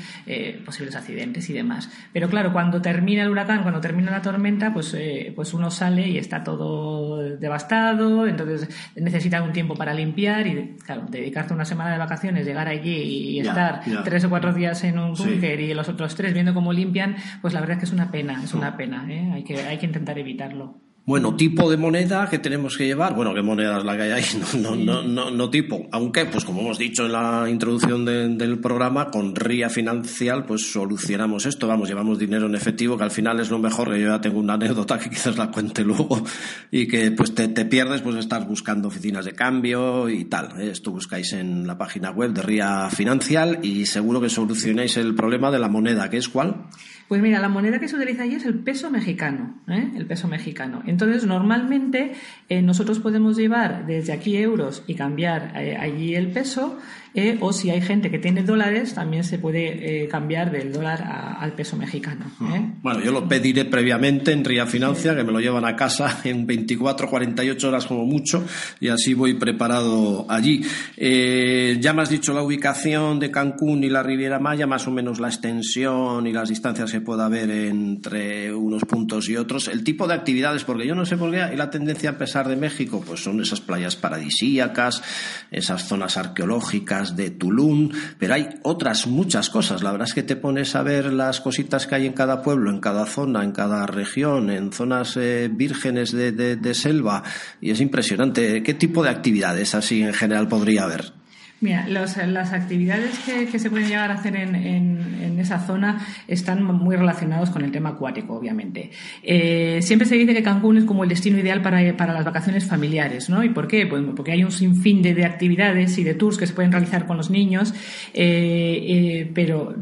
posibles 0.65 0.95
accidentes 0.95 1.49
y 1.49 1.53
demás. 1.53 1.89
Pero, 2.13 2.29
claro, 2.29 2.53
cuando 2.53 2.70
cuando 2.71 2.89
termina 2.89 3.23
el 3.23 3.29
huracán, 3.29 3.63
cuando 3.63 3.81
termina 3.81 4.11
la 4.11 4.21
tormenta, 4.21 4.73
pues, 4.73 4.93
eh, 4.93 5.33
pues 5.35 5.53
uno 5.53 5.69
sale 5.69 6.07
y 6.07 6.17
está 6.17 6.41
todo 6.41 7.17
devastado, 7.37 8.25
entonces 8.25 8.69
necesita 8.95 9.43
un 9.43 9.51
tiempo 9.51 9.75
para 9.75 9.93
limpiar 9.93 10.47
y, 10.47 10.77
claro, 10.85 11.05
dedicarte 11.09 11.53
una 11.53 11.65
semana 11.65 11.91
de 11.91 11.97
vacaciones, 11.97 12.45
llegar 12.45 12.69
allí 12.69 12.93
y 12.93 13.39
estar 13.41 13.81
tres 14.05 14.23
o 14.23 14.29
cuatro 14.29 14.53
días 14.53 14.81
en 14.85 14.99
un 14.99 15.15
búnker 15.15 15.59
y 15.59 15.73
los 15.73 15.89
otros 15.89 16.15
tres 16.15 16.33
viendo 16.33 16.53
cómo 16.53 16.71
limpian, 16.71 17.17
pues 17.41 17.53
la 17.53 17.59
verdad 17.59 17.75
es 17.75 17.79
que 17.79 17.85
es 17.87 17.91
una 17.91 18.09
pena, 18.09 18.41
es 18.41 18.53
una 18.53 18.77
pena, 18.77 19.05
¿eh? 19.09 19.31
hay, 19.33 19.43
que, 19.43 19.59
hay 19.59 19.77
que 19.77 19.87
intentar 19.87 20.17
evitarlo. 20.17 20.79
Bueno, 21.03 21.35
tipo 21.35 21.69
de 21.71 21.77
moneda 21.77 22.29
que 22.29 22.37
tenemos 22.37 22.77
que 22.77 22.85
llevar. 22.85 23.15
Bueno, 23.15 23.33
¿qué 23.33 23.41
moneda 23.41 23.79
es 23.79 23.83
la 23.83 23.95
que 23.97 24.03
hay 24.03 24.11
ahí? 24.11 24.23
No, 24.61 24.75
no, 24.75 25.01
no, 25.01 25.31
no, 25.31 25.49
tipo. 25.49 25.87
Aunque, 25.91 26.25
pues 26.25 26.45
como 26.45 26.61
hemos 26.61 26.77
dicho 26.77 27.05
en 27.05 27.13
la 27.13 27.49
introducción 27.49 28.05
del 28.05 28.59
programa, 28.59 29.09
con 29.09 29.35
RIA 29.35 29.69
Financial, 29.69 30.45
pues 30.45 30.71
solucionamos 30.71 31.47
esto. 31.47 31.67
Vamos, 31.67 31.89
llevamos 31.89 32.19
dinero 32.19 32.45
en 32.45 32.53
efectivo, 32.53 32.97
que 32.97 33.03
al 33.03 33.11
final 33.11 33.39
es 33.39 33.49
lo 33.49 33.57
mejor. 33.57 33.91
Que 33.91 33.99
yo 33.99 34.09
ya 34.09 34.21
tengo 34.21 34.39
una 34.39 34.53
anécdota 34.53 34.99
que 34.99 35.09
quizás 35.09 35.37
la 35.37 35.49
cuente 35.49 35.83
luego 35.83 36.23
y 36.71 36.87
que 36.87 37.09
pues 37.11 37.33
te, 37.33 37.47
te 37.47 37.65
pierdes, 37.65 38.01
pues 38.01 38.17
estás 38.17 38.47
buscando 38.47 38.89
oficinas 38.89 39.25
de 39.25 39.33
cambio 39.33 40.07
y 40.07 40.25
tal. 40.25 40.61
Esto 40.61 40.91
buscáis 40.91 41.33
en 41.33 41.65
la 41.65 41.79
página 41.79 42.11
web 42.11 42.31
de 42.31 42.43
RIA 42.43 42.89
Financial 42.91 43.59
y 43.63 43.87
seguro 43.87 44.21
que 44.21 44.29
solucionáis 44.29 44.97
el 44.97 45.15
problema 45.15 45.49
de 45.49 45.59
la 45.59 45.67
moneda, 45.67 46.11
que 46.11 46.17
es 46.17 46.29
cuál? 46.29 46.67
Pues 47.11 47.21
mira, 47.21 47.41
la 47.41 47.49
moneda 47.49 47.77
que 47.77 47.89
se 47.89 47.97
utiliza 47.97 48.23
allí 48.23 48.35
es 48.35 48.45
el 48.45 48.53
peso 48.59 48.89
mexicano, 48.89 49.53
¿eh? 49.67 49.85
el 49.97 50.05
peso 50.05 50.29
mexicano. 50.29 50.81
Entonces, 50.85 51.25
normalmente 51.25 52.13
eh, 52.47 52.61
nosotros 52.61 52.99
podemos 52.99 53.35
llevar 53.35 53.85
desde 53.85 54.13
aquí 54.13 54.37
euros 54.37 54.85
y 54.87 54.95
cambiar 54.95 55.51
eh, 55.57 55.75
allí 55.75 56.15
el 56.15 56.31
peso 56.31 56.79
eh, 57.13 57.37
o 57.41 57.51
si 57.51 57.69
hay 57.69 57.81
gente 57.81 58.09
que 58.09 58.19
tiene 58.19 58.43
dólares, 58.43 58.93
también 58.93 59.23
se 59.23 59.37
puede 59.37 60.03
eh, 60.03 60.07
cambiar 60.07 60.51
del 60.51 60.71
dólar 60.71 61.03
al 61.39 61.53
peso 61.53 61.75
mexicano. 61.75 62.25
¿eh? 62.53 62.71
Bueno, 62.81 63.01
yo 63.01 63.11
lo 63.11 63.27
pediré 63.27 63.65
previamente 63.65 64.31
en 64.31 64.45
Ría 64.45 64.65
Financia, 64.65 65.15
que 65.15 65.23
me 65.23 65.31
lo 65.31 65.39
llevan 65.39 65.65
a 65.65 65.75
casa 65.75 66.21
en 66.23 66.47
24, 66.47 67.09
48 67.09 67.67
horas 67.67 67.85
como 67.85 68.05
mucho, 68.05 68.45
y 68.79 68.87
así 68.87 69.13
voy 69.13 69.33
preparado 69.33 70.25
allí. 70.29 70.61
ya 70.97 71.93
me 71.93 72.01
has 72.01 72.09
dicho 72.09 72.33
la 72.33 72.43
ubicación 72.43 73.19
de 73.19 73.29
Cancún 73.29 73.83
y 73.83 73.89
la 73.89 74.03
Riviera 74.03 74.39
Maya, 74.39 74.65
más 74.65 74.87
o 74.87 74.91
menos 74.91 75.19
la 75.19 75.27
extensión 75.27 76.27
y 76.27 76.31
las 76.31 76.49
distancias 76.49 76.91
que 76.91 77.01
pueda 77.01 77.25
haber 77.25 77.51
entre 77.51 78.53
unos 78.53 78.85
puntos 78.85 79.27
y 79.29 79.35
otros. 79.35 79.67
El 79.67 79.83
tipo 79.83 80.07
de 80.07 80.13
actividades, 80.13 80.63
porque 80.63 80.87
yo 80.87 80.95
no 80.95 81.05
sé 81.05 81.17
por 81.17 81.31
qué 81.31 81.41
hay 81.41 81.57
la 81.57 81.69
tendencia 81.69 82.11
a 82.11 82.17
pesar 82.17 82.47
de 82.47 82.55
México, 82.55 83.03
pues 83.05 83.21
son 83.21 83.41
esas 83.41 83.59
playas 83.59 83.95
paradisíacas, 83.95 85.03
esas 85.51 85.87
zonas 85.87 86.17
arqueológicas, 86.17 87.00
de 87.15 87.31
Tulum, 87.31 87.89
pero 88.17 88.33
hay 88.33 88.49
otras 88.63 89.07
muchas 89.07 89.49
cosas. 89.49 89.83
La 89.83 89.91
verdad 89.91 90.07
es 90.07 90.13
que 90.13 90.23
te 90.23 90.35
pones 90.35 90.75
a 90.75 90.83
ver 90.83 91.11
las 91.11 91.41
cositas 91.41 91.87
que 91.87 91.95
hay 91.95 92.05
en 92.05 92.13
cada 92.13 92.41
pueblo, 92.41 92.69
en 92.69 92.79
cada 92.79 93.05
zona, 93.05 93.43
en 93.43 93.51
cada 93.51 93.85
región, 93.85 94.49
en 94.49 94.71
zonas 94.71 95.17
eh, 95.17 95.49
vírgenes 95.51 96.11
de, 96.11 96.31
de 96.31 96.73
selva, 96.73 97.23
y 97.59 97.71
es 97.71 97.81
impresionante. 97.81 98.63
¿Qué 98.63 98.73
tipo 98.73 99.03
de 99.03 99.09
actividades 99.09 99.75
así 99.75 100.01
en 100.01 100.13
general 100.13 100.47
podría 100.47 100.83
haber? 100.83 101.20
Mira, 101.61 101.85
las 101.87 102.17
actividades 102.17 103.19
que, 103.19 103.59
se 103.59 103.69
pueden 103.69 103.87
llegar 103.87 104.09
a 104.09 104.15
hacer 104.15 104.35
en, 104.35 105.37
esa 105.39 105.59
zona 105.59 106.05
están 106.27 106.63
muy 106.63 106.95
relacionados 106.95 107.49
con 107.49 107.63
el 107.63 107.71
tema 107.71 107.89
acuático, 107.89 108.35
obviamente. 108.35 108.91
Eh, 109.23 109.79
siempre 109.81 110.07
se 110.07 110.15
dice 110.15 110.33
que 110.35 110.43
Cancún 110.43 110.77
es 110.77 110.85
como 110.85 111.03
el 111.03 111.09
destino 111.09 111.39
ideal 111.39 111.61
para, 111.61 111.81
las 112.13 112.25
vacaciones 112.25 112.65
familiares, 112.65 113.29
¿no? 113.29 113.43
¿Y 113.43 113.49
por 113.49 113.67
qué? 113.67 113.85
Pues 113.87 114.03
porque 114.15 114.31
hay 114.31 114.43
un 114.43 114.51
sinfín 114.51 115.01
de, 115.03 115.23
actividades 115.23 115.97
y 115.99 116.03
de 116.03 116.15
tours 116.15 116.37
que 116.37 116.47
se 116.47 116.53
pueden 116.53 116.71
realizar 116.71 117.05
con 117.05 117.17
los 117.17 117.29
niños, 117.29 117.73
eh, 118.13 118.83
eh, 118.87 119.31
pero 119.33 119.75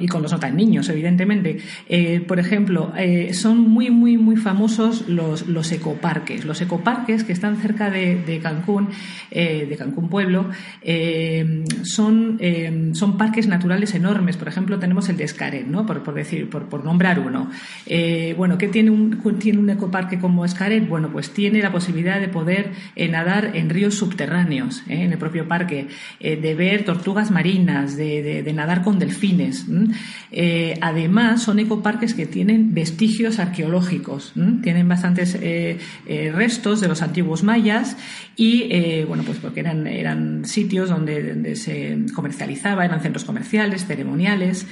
y 0.00 0.06
con 0.06 0.22
los 0.22 0.32
no 0.32 0.38
tan 0.38 0.56
niños, 0.56 0.88
evidentemente. 0.88 1.58
por 2.26 2.38
ejemplo, 2.38 2.92
son 3.32 3.60
muy, 3.60 3.90
muy, 3.90 4.16
muy 4.16 4.36
famosos 4.36 5.06
los, 5.08 5.46
los 5.46 5.70
ecoparques. 5.72 6.46
Los 6.46 6.62
ecoparques 6.62 7.24
que 7.24 7.32
están 7.32 7.56
cerca 7.56 7.90
de, 7.90 8.40
Cancún, 8.42 8.88
de 9.30 9.76
Cancún 9.78 10.08
Pueblo, 10.08 10.50
eh, 10.82 11.25
son, 11.82 12.38
eh, 12.40 12.90
son 12.92 13.16
parques 13.16 13.46
naturales 13.46 13.94
enormes. 13.94 14.36
Por 14.36 14.48
ejemplo, 14.48 14.78
tenemos 14.78 15.08
el 15.08 15.16
de 15.16 15.24
Escaret, 15.24 15.66
¿no? 15.66 15.86
por, 15.86 16.14
decir, 16.14 16.48
por, 16.48 16.84
nombrar 16.84 17.18
uno. 17.20 17.50
Eh, 17.86 18.34
bueno, 18.36 18.58
¿qué 18.58 18.68
tiene 18.68 18.90
un, 18.90 19.22
tiene 19.38 19.58
un 19.58 19.70
ecoparque 19.70 20.18
como 20.18 20.44
Escaret? 20.44 20.86
Bueno, 20.88 21.10
pues 21.10 21.30
tiene 21.30 21.60
la 21.60 21.72
posibilidad 21.72 22.20
de 22.20 22.28
poder 22.28 22.72
nadar 23.10 23.52
en 23.54 23.70
ríos 23.70 23.94
subterráneos, 23.94 24.82
en 24.88 25.12
el 25.12 25.18
propio 25.18 25.48
parque, 25.48 25.88
de 26.20 26.54
ver 26.54 26.84
tortugas 26.84 27.30
marinas, 27.30 27.96
de, 27.96 28.52
nadar 28.54 28.82
con 28.82 28.98
delfines. 28.98 29.66
además, 30.80 31.42
son 31.42 31.58
ecoparques 31.58 32.14
que 32.14 32.26
tienen 32.26 32.74
vestigios 32.74 33.38
arqueológicos, 33.38 34.32
tienen 34.62 34.88
bastantes 34.88 35.38
restos 36.32 36.80
de 36.80 36.88
los 36.88 37.02
antiguos 37.02 37.42
mayas 37.42 37.96
y, 38.36 39.04
bueno, 39.04 39.22
pues 39.24 39.38
porque 39.38 39.60
eran, 39.60 39.86
eran 39.86 40.44
sitios 40.44 40.88
donde 40.88 41.15
donde, 41.22 41.56
se 41.56 41.98
comercializaba, 42.14 42.84
eran 42.84 43.00
centros 43.00 43.24
comerciales, 43.24 43.86
ceremoniales. 43.86 44.66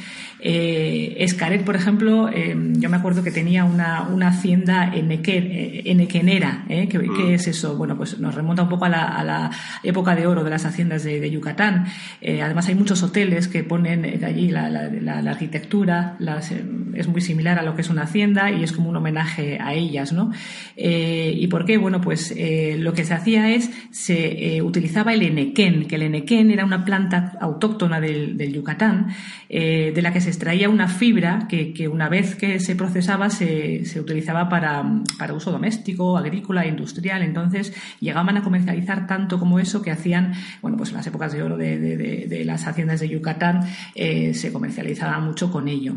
Eh, 0.46 1.16
Escaret, 1.20 1.64
por 1.64 1.74
ejemplo, 1.74 2.28
eh, 2.28 2.54
yo 2.72 2.90
me 2.90 2.98
acuerdo 2.98 3.22
que 3.22 3.30
tenía 3.30 3.64
una, 3.64 4.28
hacienda 4.28 4.92
en 4.94 5.10
enequenera. 5.10 6.66
¿eh? 6.68 6.86
¿Qué, 6.86 6.98
mm. 6.98 7.30
es 7.30 7.48
eso? 7.48 7.78
Bueno, 7.78 7.96
pues 7.96 8.18
nos 8.18 8.34
remonta 8.34 8.62
un 8.62 8.68
poco 8.68 8.84
a 8.84 8.88
la, 8.90 9.50
época 9.82 10.14
de 10.14 10.26
oro 10.26 10.44
de 10.44 10.50
las 10.50 10.66
haciendas 10.66 11.02
de, 11.04 11.30
Yucatán. 11.30 11.86
además, 12.22 12.68
hay 12.68 12.74
muchos 12.74 13.02
hoteles 13.02 13.48
que 13.48 13.64
ponen 13.64 14.22
allí 14.22 14.50
la, 14.50 15.22
arquitectura, 15.30 16.18
es 16.94 17.08
muy 17.08 17.22
similar 17.22 17.58
a 17.58 17.62
lo 17.62 17.74
que 17.74 17.80
es 17.80 17.88
una 17.88 18.02
hacienda 18.02 18.50
y 18.50 18.62
es 18.62 18.72
como 18.72 18.90
un 18.90 18.96
homenaje 18.96 19.58
a 19.58 19.72
ellas. 19.72 20.12
¿no? 20.12 20.30
¿Y 20.76 21.46
por 21.46 21.64
qué? 21.64 21.78
Bueno, 21.78 22.02
pues 22.02 22.34
lo 22.78 22.92
que 22.92 23.04
se 23.04 23.14
hacía 23.14 23.50
es, 23.50 23.70
se 23.90 24.60
utilizaba 24.60 25.14
el 25.14 25.22
enequén, 25.22 25.86
que 25.86 25.94
el 25.94 26.02
enequén 26.02 26.33
era 26.34 26.64
una 26.64 26.84
planta 26.84 27.36
autóctona 27.40 28.00
del, 28.00 28.52
Yucatán, 28.52 29.08
eh, 29.48 29.92
de 29.94 30.02
la 30.02 30.12
que 30.12 30.20
se 30.20 30.28
extraía 30.28 30.68
una 30.68 30.88
fibra 30.88 31.46
que, 31.48 31.88
una 31.88 32.08
vez 32.08 32.34
que 32.34 32.60
se 32.60 32.76
procesaba 32.76 33.30
se, 33.30 33.84
utilizaba 33.98 34.48
para, 34.48 34.84
uso 35.34 35.50
doméstico, 35.50 36.16
agrícola, 36.16 36.66
industrial. 36.66 37.22
Entonces 37.22 37.72
llegaban 38.00 38.36
a 38.36 38.42
comercializar 38.42 39.06
tanto 39.06 39.38
como 39.38 39.58
eso 39.58 39.82
que 39.82 39.90
hacían, 39.90 40.34
bueno, 40.62 40.76
pues 40.76 40.90
en 40.90 40.96
las 40.96 41.06
épocas 41.06 41.32
de 41.32 41.42
oro 41.42 41.56
de, 41.56 42.42
las 42.44 42.66
haciendas 42.66 43.00
de 43.00 43.08
Yucatán 43.08 43.60
eh, 43.94 44.34
se 44.34 44.52
comercializaba 44.52 45.18
mucho 45.20 45.50
con 45.50 45.68
ello. 45.68 45.94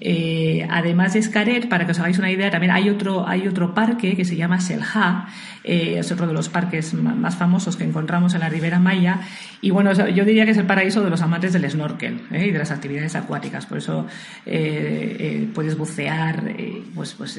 Eh, 0.00 0.66
además 0.70 1.12
de 1.12 1.18
Escaret, 1.18 1.68
para 1.68 1.84
que 1.84 1.92
os 1.92 1.98
hagáis 1.98 2.18
una 2.18 2.30
idea, 2.30 2.50
también 2.50 2.72
hay 2.72 2.88
otro, 2.88 3.28
hay 3.28 3.46
otro 3.46 3.74
parque 3.74 4.16
que 4.16 4.24
se 4.24 4.34
llama 4.34 4.58
Selja, 4.60 5.28
eh, 5.62 5.96
es 5.98 6.10
otro 6.10 6.26
de 6.26 6.32
los 6.32 6.48
parques 6.48 6.94
más 6.94 7.36
famosos 7.36 7.76
que 7.76 7.84
encontramos 7.84 8.32
en 8.32 8.40
la 8.40 8.48
Ribera 8.48 8.78
Maya. 8.78 9.20
Y 9.60 9.70
bueno, 9.70 9.92
yo 9.92 10.24
diría 10.24 10.46
que 10.46 10.52
es 10.52 10.56
el 10.56 10.64
paraíso 10.64 11.02
de 11.02 11.10
los 11.10 11.20
amantes 11.20 11.52
del 11.52 11.70
snorkel 11.70 12.22
¿eh? 12.30 12.46
y 12.46 12.50
de 12.50 12.58
las 12.58 12.70
actividades 12.70 13.14
acuáticas. 13.14 13.66
Por 13.66 13.76
eso 13.76 14.06
puedes 15.54 15.76
bucear 15.76 16.54
pues, 16.94 17.12
pues, 17.12 17.38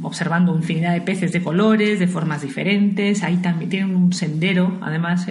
observando 0.00 0.54
infinidad 0.54 0.92
de 0.92 1.00
peces 1.00 1.32
de 1.32 1.42
colores, 1.42 1.98
de 1.98 2.06
formas 2.06 2.42
diferentes. 2.42 3.24
Ahí 3.24 3.38
también 3.38 3.68
tienen 3.68 3.96
un 3.96 4.12
sendero, 4.12 4.78
además, 4.80 5.26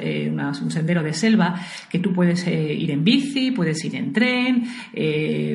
un 0.61 0.71
sendero 0.71 1.03
de 1.03 1.13
selva 1.13 1.55
que 1.89 1.99
tú 1.99 2.13
puedes 2.13 2.45
ir 2.45 2.91
en 2.91 3.05
bici, 3.05 3.51
puedes 3.51 3.83
ir 3.85 3.95
en 3.95 4.11
tren, 4.11 4.67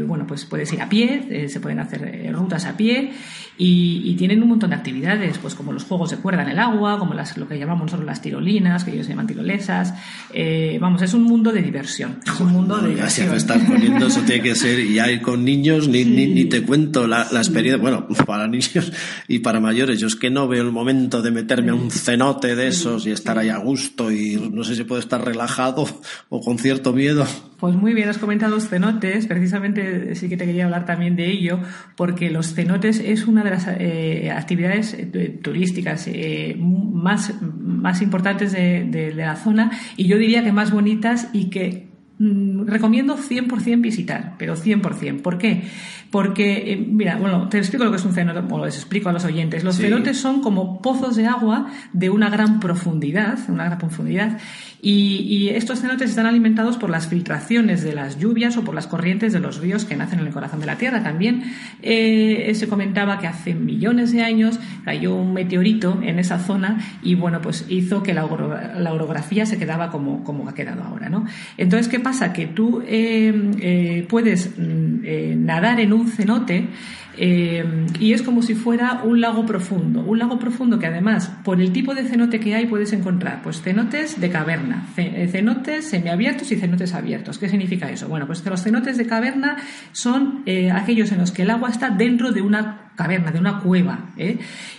bueno, 0.07 0.27
pues 0.27 0.47
puedes 0.47 0.73
ir 0.73 0.81
a 0.81 0.89
pie, 0.95 1.27
eh, 1.29 1.49
se 1.49 1.59
pueden 1.59 1.81
hacer 1.81 2.05
eh, 2.05 2.31
rutas 2.31 2.67
a 2.67 2.77
pie 2.77 3.11
y, 3.57 4.15
tienen 4.17 4.43
un 4.43 4.49
montón 4.49 4.71
de 4.71 4.77
actividades, 4.77 5.39
pues 5.39 5.55
como 5.55 5.73
los 5.73 5.85
juegos 5.85 6.11
de 6.11 6.17
cuerda 6.17 6.43
en 6.43 6.51
el 6.51 6.59
agua, 6.59 6.99
como 6.99 7.15
las, 7.15 7.37
lo 7.37 7.47
que 7.47 7.59
llamamos 7.59 7.87
nosotros 7.87 8.07
las 8.07 8.21
tirolinas, 8.21 8.85
que 8.85 8.93
ellos 8.93 9.07
llaman 9.07 9.27
tirolesas. 9.27 9.95
Eh, 10.33 10.79
vamos, 10.81 11.03
es 11.03 11.15
un 11.15 11.23
mundo 11.25 11.53
de 11.53 11.63
diversión. 11.63 12.19
Es 12.25 12.41
un 12.41 12.53
mundo 12.53 12.79
de 12.79 12.91
diversión. 12.91 13.31
me 13.31 13.37
estás 13.37 13.63
poniendo, 13.63 14.07
eso 14.07 14.21
tiene 14.23 14.43
que 14.43 14.55
ser, 14.55 14.81
y 14.81 14.99
hay 14.99 15.21
con 15.21 15.45
niños, 15.45 15.89
ni, 15.89 16.05
ni, 16.05 16.45
te 16.47 16.63
cuento 16.63 17.07
la, 17.07 17.23
experiencia, 17.33 17.81
bueno, 17.81 18.07
para 18.27 18.49
niños 18.49 18.93
y 19.29 19.41
para 19.41 19.61
mayores, 19.61 20.01
yo 20.01 20.07
es 20.07 20.17
que 20.17 20.31
no 20.31 20.49
veo 20.49 20.63
el 20.63 20.73
momento 20.73 21.23
de 21.23 21.31
meterme 21.31 21.71
a 21.71 21.75
un 21.75 21.91
cenote 21.91 22.57
de 22.57 22.69
esos 22.69 23.07
y 23.07 23.11
estar 23.11 23.39
ahí 23.39 23.51
a 23.51 23.59
gusto 23.59 24.11
y 24.11 24.37
no 24.53 24.65
sé 24.65 24.75
si 24.75 24.85
puedo 24.85 25.01
estar 25.01 25.25
relajado 25.25 25.87
o 26.29 26.41
con 26.41 26.59
cierto 26.59 26.93
miedo. 26.93 27.27
Pues 27.59 27.77
muy 27.77 27.95
bien, 27.95 28.09
has 28.09 28.19
comentado 28.19 28.55
los 28.55 28.69
cenotes, 28.69 29.27
precisamente 29.27 30.15
sí 30.17 30.29
que 30.29 30.37
te 30.37 30.45
quería 30.45 30.65
hablar 30.65 30.84
también 30.85 31.17
de 31.17 31.31
ello, 31.31 31.61
porque 31.97 32.31
los 32.31 32.55
cenotes 32.55 33.01
es 33.01 33.27
una 33.27 33.43
de 33.43 33.51
las 33.51 33.67
eh, 33.69 34.31
actividades 34.31 34.95
eh, 34.95 35.39
turísticas 35.43 36.07
eh, 36.07 36.57
más, 36.59 37.35
más 37.41 38.03
importantes 38.03 38.53
de, 38.53 39.13
la 39.15 39.37
zona 39.37 39.71
y 39.97 40.07
yo 40.07 40.19
diría 40.19 40.43
que 40.43 40.53
más 40.53 40.71
bonitas 40.71 41.29
y 41.33 41.51
que 41.51 41.89
mm, 42.19 42.67
recomiendo 42.67 43.17
100% 43.17 43.81
visitar, 43.81 44.35
pero 44.39 44.57
100%. 44.57 45.23
¿Por 45.23 45.39
qué? 45.39 45.65
Porque, 46.11 46.81
mira, 46.89 47.17
bueno, 47.17 47.49
te 47.49 47.59
explico 47.59 47.85
lo 47.85 47.91
que 47.91 47.97
es 47.97 48.05
un 48.05 48.13
cenote, 48.13 48.41
o 48.49 48.65
les 48.65 48.77
explico 48.77 49.09
a 49.09 49.13
los 49.13 49.25
oyentes. 49.25 49.65
Los 49.65 49.79
cenotes 49.79 50.17
son 50.17 50.43
como 50.43 50.81
pozos 50.81 51.17
de 51.17 51.27
agua 51.27 51.67
de 51.93 52.09
una 52.09 52.31
gran 52.31 52.61
profundidad, 52.61 53.39
una 53.49 53.65
gran 53.65 53.79
profundidad, 53.79 54.39
Y, 54.87 55.49
estos 55.55 55.81
cenotes 55.81 56.11
están 56.11 56.27
alimentados 56.27 56.77
por 56.77 56.91
las 56.91 57.07
filtraciones 57.07 57.83
de 57.83 57.95
las 57.95 58.19
lluvias 58.19 58.57
o 58.59 58.65
por 58.65 58.75
las 58.75 58.87
corrientes 58.87 59.33
de 59.33 59.41
los 59.41 59.59
ríos 59.59 59.87
que 59.87 59.97
nacen 59.97 60.19
en 60.19 60.27
el 60.27 60.33
corazón 60.33 60.61
de 60.61 60.67
la 60.67 60.77
Tierra. 60.77 61.03
También 61.03 61.45
eh, 61.81 62.53
se 62.55 62.69
comentaba 62.69 63.19
que 63.19 63.27
hace 63.27 63.55
millones 63.55 64.13
de 64.13 64.23
años 64.23 64.61
cayó 64.85 65.15
un 65.15 65.33
meteorito 65.33 66.01
en 66.03 66.19
esa 66.19 66.39
zona 66.39 66.81
y 67.03 67.15
bueno, 67.15 67.41
pues 67.41 67.65
hizo 67.69 68.03
que 68.03 68.13
la, 68.13 68.27
orografía 68.27 69.47
se 69.47 69.57
quedaba 69.57 69.91
como, 69.91 70.23
como 70.23 70.49
ha 70.49 70.55
quedado 70.55 70.83
ahora. 70.83 71.09
¿no? 71.09 71.25
Entonces, 71.57 71.89
¿qué 71.89 72.01
pasa? 72.01 72.35
Que 72.35 72.47
tú 72.47 72.83
eh, 72.87 73.53
eh, 73.61 74.07
puedes 74.07 74.51
mm, 74.59 75.45
nadar 75.47 75.81
en 75.81 75.95
un 75.95 76.09
cenote 76.09 76.69
eh, 77.17 77.87
y 77.99 78.13
es 78.13 78.23
como 78.23 78.43
si 78.43 78.55
fuera 78.55 79.03
un 79.05 79.21
lago 79.21 79.47
profundo. 79.47 80.03
Un 80.03 80.19
lago 80.19 80.39
profundo 80.39 80.79
que 80.79 80.87
además, 80.87 81.31
por 81.45 81.61
el 81.61 81.73
tipo 81.73 81.95
de 81.95 82.05
cenote 82.05 82.41
que 82.41 82.55
hay, 82.55 82.67
puedes 82.67 82.93
encontrar 82.93 83.43
pues 83.43 83.63
cenotes 83.63 84.21
de 84.21 84.31
caverna, 84.31 84.89
eh, 84.97 85.29
cenotes 85.31 85.89
semiabiertos 85.89 86.51
y 86.53 86.57
cenotes 86.57 86.95
abiertos. 86.95 87.39
¿Qué 87.39 87.49
significa 87.49 87.91
eso? 87.91 88.09
Bueno, 88.09 88.27
pues 88.27 88.43
que 88.43 88.51
los 88.51 88.63
cenotes 88.63 88.97
de 88.97 89.07
caverna 89.07 89.57
son 89.93 90.43
eh, 90.47 90.71
aquellos 90.71 91.13
en 91.13 91.19
los 91.19 91.31
que 91.31 91.43
el 91.43 91.51
agua 91.51 91.71
está 91.71 91.91
dentro 91.91 92.33
de 92.33 92.43
una 92.43 92.91
caverna, 92.97 93.33
de 93.33 93.39
una 93.39 93.61
cueva. 93.61 94.11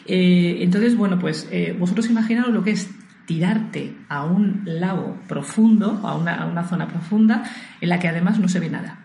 entonces, 0.07 0.95
bueno, 0.95 1.19
pues 1.19 1.49
vosotros 1.77 2.09
imaginaos 2.09 2.49
lo 2.49 2.63
que 2.63 2.71
es 2.71 2.89
tirarte 3.25 3.93
a 4.07 4.23
un 4.23 4.61
lago 4.65 5.17
profundo, 5.27 5.99
a 6.03 6.15
una, 6.15 6.35
a 6.35 6.45
una 6.45 6.63
zona 6.63 6.87
profunda, 6.87 7.43
en 7.81 7.89
la 7.89 7.99
que 7.99 8.07
además 8.07 8.39
no 8.39 8.47
se 8.47 8.59
ve 8.59 8.69
nada. 8.69 9.04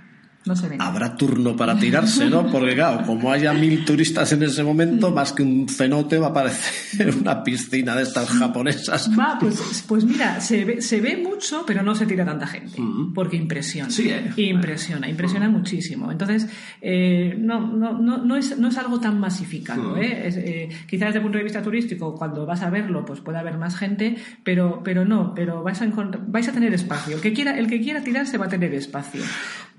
Habrá 0.78 1.16
turno 1.16 1.54
para 1.54 1.78
tirarse, 1.78 2.30
¿no? 2.30 2.50
Porque 2.50 2.74
claro, 2.74 3.04
como 3.04 3.30
haya 3.30 3.52
mil 3.52 3.84
turistas 3.84 4.32
en 4.32 4.42
ese 4.42 4.62
momento, 4.62 5.10
más 5.10 5.34
que 5.34 5.42
un 5.42 5.68
cenote 5.68 6.18
va 6.18 6.28
a 6.28 6.32
parecer 6.32 7.14
una 7.20 7.44
piscina 7.44 7.94
de 7.94 8.04
estas 8.04 8.30
japonesas. 8.30 9.10
Va, 9.18 9.36
pues, 9.38 9.84
pues 9.86 10.04
mira, 10.04 10.40
se 10.40 10.64
ve, 10.64 10.80
se 10.80 11.02
ve 11.02 11.18
mucho, 11.18 11.64
pero 11.66 11.82
no 11.82 11.94
se 11.94 12.06
tira 12.06 12.24
tanta 12.24 12.46
gente, 12.46 12.80
mm. 12.80 13.12
porque 13.12 13.36
impresiona. 13.36 13.90
Sí, 13.90 14.08
eh. 14.08 14.32
Impresiona, 14.36 15.10
impresiona 15.10 15.50
muchísimo. 15.50 16.10
Entonces, 16.10 16.48
eh, 16.80 17.36
no, 17.38 17.60
no, 17.60 17.98
no, 17.98 18.16
no, 18.16 18.36
es, 18.36 18.58
no 18.58 18.68
es 18.68 18.78
algo 18.78 18.98
tan 18.98 19.20
masificado. 19.20 19.96
Mm. 19.96 19.98
¿eh? 19.98 20.22
eh 20.24 20.68
quizás 20.86 21.08
desde 21.08 21.18
el 21.18 21.22
punto 21.22 21.36
de 21.36 21.44
vista 21.44 21.60
turístico, 21.60 22.14
cuando 22.14 22.46
vas 22.46 22.62
a 22.62 22.70
verlo, 22.70 23.04
pues 23.04 23.20
puede 23.20 23.38
haber 23.38 23.58
más 23.58 23.76
gente, 23.76 24.16
pero, 24.42 24.80
pero 24.82 25.04
no, 25.04 25.34
pero 25.34 25.62
vais 25.62 25.82
a, 25.82 25.86
vais 26.28 26.48
a 26.48 26.52
tener 26.52 26.72
espacio. 26.72 27.16
El 27.16 27.20
que, 27.20 27.34
quiera, 27.34 27.58
el 27.58 27.66
que 27.66 27.82
quiera 27.82 28.02
tirarse 28.02 28.38
va 28.38 28.46
a 28.46 28.48
tener 28.48 28.72
espacio. 28.72 29.22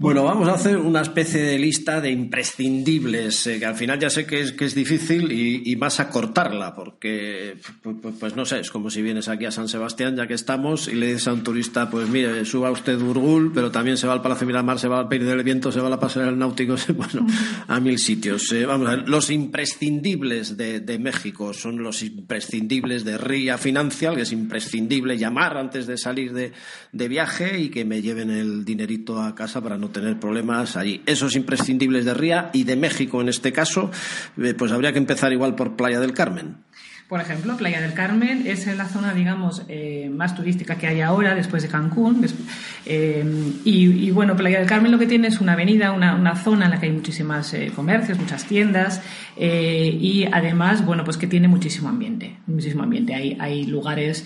Bueno, 0.01 0.24
vamos 0.24 0.50
a 0.50 0.53
hacer 0.53 0.77
una 0.77 1.01
especie 1.01 1.39
de 1.39 1.60
lista 1.60 2.01
de 2.01 2.10
imprescindibles, 2.10 3.46
eh, 3.46 3.60
que 3.60 3.67
al 3.67 3.75
final 3.75 4.00
ya 4.00 4.10
sé 4.10 4.25
que 4.25 4.41
es, 4.41 4.51
que 4.51 4.65
es 4.65 4.74
difícil 4.74 5.31
y, 5.31 5.75
más 5.75 6.00
acortarla, 6.00 6.74
porque, 6.74 7.58
pues, 7.84 8.15
pues, 8.20 8.36
no 8.36 8.43
sé, 8.43 8.62
es 8.62 8.72
como 8.72 8.89
si 8.89 9.03
vienes 9.03 9.27
aquí 9.27 9.46
a 9.46 9.51
San 9.51 9.67
Sebastián, 9.67 10.15
ya 10.15 10.25
que 10.25 10.34
estamos, 10.34 10.88
y 10.88 10.96
le 10.96 11.05
dices 11.05 11.27
a 11.27 11.34
un 11.34 11.43
turista, 11.43 11.91
pues 11.91 12.10
mire, 12.10 12.46
suba 12.46 12.72
usted 12.72 13.00
Urgul, 13.00 13.51
pero 13.53 13.70
también 13.70 13.96
se 13.96 14.08
va 14.08 14.13
al 14.13 14.24
Palacio 14.24 14.48
Miramar, 14.48 14.79
se 14.79 14.88
va 14.88 14.98
al 14.98 15.08
Peine 15.08 15.25
del 15.25 15.43
Viento, 15.43 15.72
se 15.72 15.79
va 15.79 15.86
a 15.86 15.91
la 15.91 16.00
Pasarela 16.00 16.31
del 16.31 16.39
Náutico, 16.39 16.75
bueno, 16.96 17.27
a 17.67 17.79
mil 17.79 18.00
sitios. 18.00 18.51
Eh, 18.53 18.65
vamos 18.65 18.88
a 18.88 18.96
ver, 18.96 19.08
los 19.08 19.29
imprescindibles 19.29 20.58
de, 20.58 20.98
México 21.00 21.53
son 21.53 21.84
los 21.84 22.01
imprescindibles 22.01 23.05
de 23.05 23.20
Ría 23.20 23.60
Financial, 23.60 24.15
que 24.15 24.24
es 24.24 24.31
imprescindible 24.31 25.20
llamar 25.20 25.58
antes 25.58 25.86
de 25.86 25.96
salir 25.98 26.34
de, 26.34 26.53
de 26.91 27.08
viaje 27.08 27.60
y 27.60 27.70
que 27.70 27.86
me 27.86 28.01
lleven 28.01 28.31
el 28.31 28.65
dinerito 28.65 29.22
a 29.22 29.36
casa 29.36 29.62
para 29.62 29.77
no 29.77 29.90
tener 29.91 30.19
problemas 30.19 30.77
allí. 30.77 31.01
Esos 31.05 31.36
imprescindibles 31.36 32.05
de 32.05 32.13
Ría 32.13 32.50
y 32.53 32.63
de 32.63 32.75
México 32.75 33.21
en 33.21 33.29
este 33.29 33.51
caso, 33.51 33.91
eh, 34.41 34.53
pues 34.53 34.71
habría 34.71 34.91
que 34.91 35.00
empezar 35.00 35.31
igual 35.31 35.55
por 35.55 35.75
Playa 35.75 36.00
del 36.00 36.13
Carmen. 36.13 36.57
Por 37.07 37.19
ejemplo, 37.19 37.57
Playa 37.57 37.81
del 37.81 37.93
Carmen 37.93 38.43
es 38.48 38.65
la 38.67 38.86
zona, 38.86 39.13
digamos, 39.13 39.63
eh, 39.67 40.10
más 40.10 40.33
turística 40.33 40.75
que 40.75 40.88
hay 40.88 41.01
ahora, 41.01 41.36
después 41.36 41.62
de 41.62 41.67
Cancún. 41.67 42.25
Eh, 42.86 43.25
y, 43.65 44.12
bueno, 44.12 44.38
Playa 44.38 44.60
del 44.60 44.67
Carmen 44.67 44.93
lo 44.93 44.98
que 44.98 45.07
tiene 45.07 45.27
es 45.27 45.41
una 45.41 45.51
avenida, 45.51 45.91
una, 45.91 46.36
zona 46.38 46.65
en 46.65 46.71
la 46.71 46.79
que 46.79 46.86
hay 46.86 46.93
muchísimas 46.93 47.53
comercios, 47.75 48.17
muchas 48.17 48.45
tiendas 48.45 49.01
y 49.38 50.25
además, 50.31 50.86
bueno, 50.86 51.03
pues 51.03 51.17
que 51.17 51.27
tiene 51.27 51.50
muchísimo 51.50 51.89
ambiente, 51.89 52.38
muchísimo 52.48 52.83
ambiente. 52.83 53.13
Hay, 53.13 53.36
hay 53.41 53.65
lugares, 53.65 54.25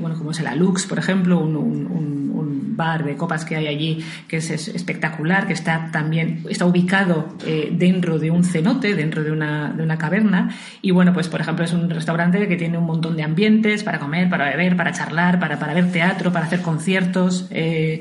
bueno, 0.00 0.18
como 0.18 0.32
es 0.32 0.40
el 0.40 0.48
Alux, 0.48 0.86
por 0.86 0.98
ejemplo, 0.98 1.38
un 1.38 2.29
bar 2.76 3.04
de 3.04 3.16
copas 3.16 3.44
que 3.44 3.56
hay 3.56 3.66
allí, 3.66 4.04
que 4.28 4.38
es, 4.38 4.50
espectacular, 4.50 5.46
que 5.46 5.52
está 5.52 5.90
también, 5.92 6.44
está 6.48 6.66
ubicado 6.66 7.36
eh, 7.46 7.68
dentro 7.72 8.18
de 8.18 8.30
un 8.30 8.44
cenote, 8.44 8.94
dentro 8.94 9.22
de 9.22 9.32
una, 9.32 9.72
de 9.72 9.82
una 9.82 9.98
caverna. 9.98 10.54
Y 10.82 10.90
bueno, 10.90 11.12
pues 11.12 11.28
por 11.28 11.40
ejemplo 11.40 11.64
es 11.64 11.72
un 11.72 11.90
restaurante 11.90 12.48
que 12.48 12.56
tiene 12.56 12.78
un 12.78 12.86
montón 12.86 13.16
de 13.16 13.22
ambientes 13.22 13.82
para 13.82 13.98
comer, 13.98 14.28
para 14.28 14.48
beber, 14.50 14.76
para 14.76 14.92
charlar, 14.92 15.38
para, 15.38 15.58
para 15.58 15.74
ver 15.74 15.90
teatro, 15.92 16.32
para 16.32 16.46
hacer 16.46 16.62
conciertos. 16.62 17.46
Eh, 17.50 18.00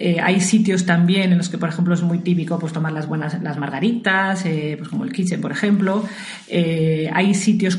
eh, 0.00 0.20
hay 0.22 0.40
sitios 0.40 0.86
también 0.86 1.32
en 1.32 1.38
los 1.38 1.48
que, 1.48 1.58
por 1.58 1.68
ejemplo, 1.68 1.92
es 1.92 2.02
muy 2.02 2.20
típico 2.20 2.56
pues, 2.60 2.72
tomar 2.72 2.92
las 2.92 3.08
buenas 3.08 3.42
las 3.42 3.58
margaritas, 3.58 4.46
eh, 4.46 4.76
pues 4.78 4.88
como 4.88 5.02
el 5.02 5.12
Kitchen, 5.12 5.40
por 5.40 5.50
ejemplo. 5.50 6.04
Eh, 6.46 7.10
hay 7.12 7.34
sitios 7.34 7.76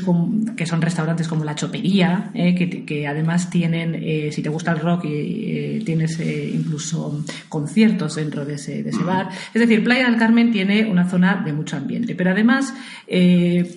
que 0.54 0.66
son 0.66 0.82
restaurantes 0.82 1.28
como 1.28 1.44
La 1.44 1.54
Chopería, 1.54 2.30
que, 2.34 3.06
además 3.08 3.48
tienen, 3.48 4.32
si 4.32 4.42
te 4.42 4.50
gusta 4.50 4.72
el 4.72 4.80
rock, 4.80 5.02
tienes 5.02 6.20
incluso 6.20 7.24
conciertos 7.48 8.16
dentro 8.16 8.44
de 8.44 8.54
ese, 8.54 8.82
de 8.82 8.90
ese 8.90 9.02
bar. 9.02 9.30
Es 9.54 9.60
decir, 9.60 9.82
Playa 9.82 10.04
del 10.04 10.18
Carmen 10.18 10.52
tiene 10.52 10.84
una 10.84 11.08
zona 11.08 11.42
de 11.44 11.52
mucho 11.54 11.76
ambiente. 11.78 12.14
Pero 12.14 12.30
además, 12.30 12.74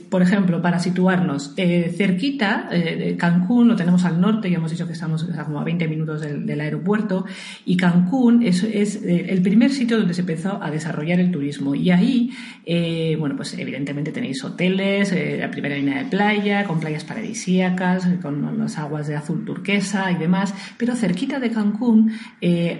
por 0.09 0.21
ejemplo, 0.21 0.61
para 0.61 0.79
situarnos, 0.79 1.55
cerquita, 1.55 2.69
Cancún 3.17 3.69
lo 3.69 3.75
tenemos 3.75 4.03
al 4.03 4.19
norte, 4.19 4.49
ya 4.49 4.57
hemos 4.57 4.71
dicho 4.71 4.85
que 4.85 4.93
estamos 4.93 5.25
como 5.45 5.59
a 5.59 5.63
20 5.63 5.87
minutos 5.87 6.21
del 6.21 6.59
aeropuerto, 6.59 7.25
y 7.65 7.77
Cancún 7.77 8.32
es, 8.41 8.63
eh, 8.63 9.25
el 9.29 9.41
primer 9.41 9.71
sitio 9.71 9.97
donde 9.97 10.13
se 10.13 10.21
empezó 10.21 10.61
a 10.61 10.71
desarrollar 10.71 11.19
el 11.19 11.31
turismo. 11.31 11.75
Y 11.75 11.91
ahí, 11.91 12.31
eh, 12.65 13.15
bueno, 13.19 13.35
pues 13.35 13.57
evidentemente 13.57 14.11
tenéis 14.11 14.43
hoteles, 14.43 15.11
eh, 15.11 15.37
la 15.39 15.51
primera 15.51 15.75
línea 15.75 16.03
de 16.03 16.09
playa, 16.09 16.63
con 16.65 16.79
playas 16.79 17.03
paradisíacas, 17.03 18.07
con 18.21 18.57
las 18.57 18.77
aguas 18.77 19.07
de 19.07 19.15
azul 19.15 19.45
turquesa 19.45 20.11
y 20.11 20.15
demás. 20.15 20.53
Pero 20.77 20.95
cerquita 20.95 21.39
de 21.39 21.51
Cancún 21.51 22.11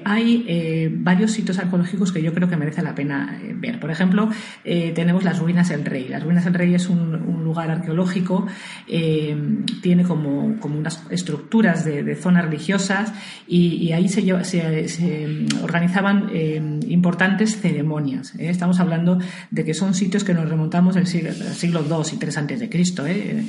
hay 0.05 0.89
varios 0.97 1.31
sitios 1.31 1.59
arqueológicos 1.59 2.11
que 2.11 2.21
yo 2.21 2.33
creo 2.33 2.49
que 2.49 2.57
merece 2.57 2.81
la 2.81 2.95
pena 2.95 3.39
ver. 3.55 3.79
Por 3.79 3.91
ejemplo, 3.91 4.29
tenemos 4.63 5.23
las 5.23 5.39
ruinas 5.39 5.69
del 5.69 5.85
Rey. 5.85 6.07
Las 6.07 6.23
ruinas 6.23 6.45
del 6.45 6.53
Rey 6.53 6.73
es 6.73 6.89
un, 6.89 7.43
lugar 7.43 7.69
arqueológico, 7.69 8.47
tiene 8.87 10.03
como, 10.03 10.59
como 10.59 10.77
unas 10.77 11.03
estructuras 11.09 11.85
de, 11.85 12.15
zonas 12.15 12.45
religiosas 12.45 13.13
y, 13.47 13.91
ahí 13.91 14.07
se, 14.09 14.23
lleva, 14.23 14.43
se, 14.43 14.87
se 14.87 15.42
organizaban 15.61 16.29
eh, 16.31 16.79
importantes 16.87 17.59
ceremonias. 17.59 18.33
¿eh? 18.35 18.49
Estamos 18.49 18.79
hablando 18.79 19.19
de 19.51 19.63
que 19.63 19.73
son 19.73 19.93
sitios 19.93 20.23
que 20.23 20.33
nos 20.33 20.49
remontamos 20.49 20.95
al 20.97 21.07
siglo, 21.07 21.31
siglo 21.33 21.83
II 21.87 22.17
y 22.19 22.23
III 22.23 22.31
antes 22.37 22.59
de 22.59 22.69
Cristo. 22.69 23.05
¿eh? 23.07 23.45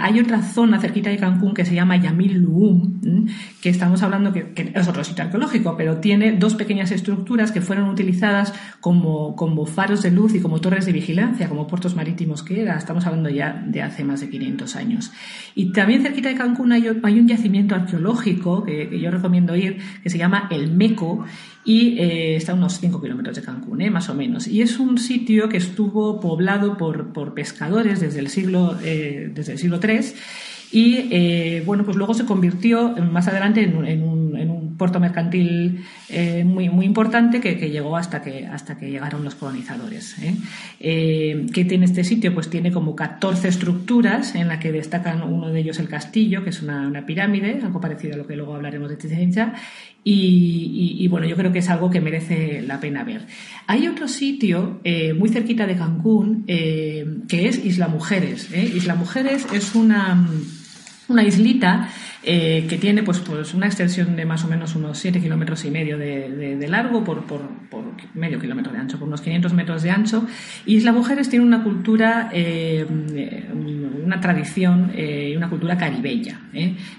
hay 0.00 0.20
otra 0.20 0.42
zona 0.42 0.80
cerquita 0.80 1.10
de 1.10 1.16
Cancún 1.16 1.54
que 1.54 1.64
se 1.64 1.74
llama 1.74 1.96
Yamil 1.96 2.34
Luum, 2.34 3.26
que 3.60 3.70
estamos 3.70 4.02
hablando 4.02 4.32
que, 4.32 4.52
es 4.74 4.88
otro 4.88 5.04
sitio 5.04 5.24
arqueológico, 5.24 5.76
pero 5.76 5.98
tiene 5.98 6.32
dos 6.32 6.54
pequeñas 6.54 6.90
estructuras 6.90 7.52
que 7.52 7.60
fueron 7.60 7.88
utilizadas 7.88 8.52
como, 8.80 9.36
como 9.36 9.66
faros 9.66 10.02
de 10.02 10.10
luz 10.10 10.34
y 10.34 10.40
como 10.40 10.60
torres 10.60 10.86
de 10.86 10.92
vigilancia, 10.92 11.48
como 11.48 11.66
puertos 11.66 11.94
marítimos 11.96 12.42
que 12.42 12.62
era. 12.62 12.76
Estamos 12.76 13.06
hablando 13.06 13.28
ya 13.28 13.62
de 13.66 13.82
hace 13.82 14.04
más 14.04 14.20
de 14.20 14.28
500 14.28 14.76
años. 14.76 15.12
Y 15.54 15.72
también 15.72 16.02
cerquita 16.02 16.28
de 16.28 16.34
Cancún 16.34 16.72
hay, 16.72 16.86
hay 17.02 17.20
un 17.20 17.28
yacimiento 17.28 17.74
arqueológico 17.74 18.64
que, 18.64 18.88
que 18.88 19.00
yo 19.00 19.10
recomiendo 19.10 19.56
ir, 19.56 19.78
que 20.02 20.10
se 20.10 20.18
llama 20.18 20.48
el 20.50 20.70
Y 21.64 21.98
eh, 21.98 22.36
está 22.36 22.52
a 22.52 22.54
unos 22.54 22.78
5 22.80 23.00
kilómetros 23.00 23.36
de 23.36 23.42
Cancún, 23.42 23.82
eh, 23.82 23.90
más 23.90 24.08
o 24.08 24.14
menos. 24.14 24.46
Y 24.46 24.62
es 24.62 24.78
un 24.78 24.96
sitio 24.98 25.48
que 25.48 25.58
estuvo 25.58 26.20
poblado 26.20 26.76
por, 26.76 27.12
por 27.12 27.34
pescadores 27.34 28.00
desde 28.00 28.20
el 28.20 28.28
siglo, 28.28 28.78
eh, 28.82 29.30
desde 29.34 29.52
el 29.52 29.58
siglo 29.58 29.78
III 29.82 30.14
y 30.70 31.08
eh, 31.10 31.62
bueno, 31.64 31.84
pues 31.84 31.96
luego 31.96 32.12
se 32.12 32.26
convirtió 32.26 32.94
más 33.10 33.26
adelante 33.26 33.62
en 33.62 34.02
un, 34.02 34.17
puerto 34.78 35.00
mercantil 35.00 35.84
eh, 36.08 36.44
muy, 36.44 36.70
muy 36.70 36.86
importante 36.86 37.40
que, 37.40 37.56
llegó 37.68 37.96
hasta 37.96 38.22
que, 38.22 38.46
hasta 38.46 38.78
que 38.78 38.90
llegaron 38.90 39.24
los 39.24 39.34
colonizadores. 39.34 40.16
¿eh? 40.22 41.46
¿Qué 41.52 41.64
tiene 41.64 41.84
este 41.84 42.04
sitio? 42.04 42.32
Pues 42.32 42.48
tiene 42.48 42.72
como 42.72 42.96
14 42.96 43.48
estructuras 43.48 44.34
en 44.34 44.48
la 44.48 44.58
que 44.58 44.72
destacan 44.72 45.22
uno 45.22 45.50
de 45.50 45.60
ellos 45.60 45.78
el 45.80 45.88
castillo, 45.88 46.44
que 46.44 46.50
es 46.50 46.62
una, 46.62 47.04
pirámide, 47.04 47.60
algo 47.62 47.80
parecido 47.80 48.14
a 48.14 48.16
lo 48.16 48.26
que 48.26 48.36
luego 48.36 48.54
hablaremos 48.54 48.88
de 48.88 48.96
Chichen 48.96 49.52
y, 50.04 50.96
y, 51.00 51.08
bueno, 51.08 51.26
yo 51.26 51.36
creo 51.36 51.52
que 51.52 51.58
es 51.58 51.68
algo 51.68 51.90
que 51.90 52.00
merece 52.00 52.62
la 52.62 52.80
pena 52.80 53.04
ver. 53.04 53.26
Hay 53.66 53.88
otro 53.88 54.08
sitio 54.08 54.80
muy 55.16 55.28
cerquita 55.28 55.66
de 55.66 55.76
Cancún 55.76 56.44
que 56.46 57.48
es 57.48 57.62
Isla 57.64 57.88
Mujeres. 57.88 58.50
Isla 58.54 58.94
Mujeres 58.94 59.46
es 59.52 59.74
una 59.74 60.26
una 61.08 61.22
islita 61.24 61.88
eh, 62.22 62.66
que 62.68 62.76
tiene 62.76 63.02
pues, 63.02 63.20
pues 63.20 63.54
una 63.54 63.66
extensión 63.66 64.14
de 64.16 64.26
más 64.26 64.44
o 64.44 64.48
menos 64.48 64.74
unos 64.76 64.98
7 64.98 65.20
kilómetros 65.20 65.64
y 65.64 65.70
medio 65.70 65.96
de, 65.96 66.66
largo 66.68 67.02
por, 67.02 67.24
por, 67.24 67.42
medio 68.14 68.38
kilómetro 68.38 68.72
de 68.72 68.78
ancho, 68.78 68.98
por 68.98 69.08
unos 69.08 69.22
500 69.22 69.52
metros 69.54 69.82
de 69.82 69.90
ancho. 69.90 70.26
Y 70.66 70.76
Isla 70.76 70.92
Mujeres 70.92 71.30
tiene 71.30 71.44
una 71.44 71.62
cultura, 71.62 72.28
eh, 72.32 72.86
una 74.08 74.20
tradición 74.20 74.92
y 74.96 75.36
una 75.36 75.48
cultura 75.48 75.76
caribeña. 75.76 76.40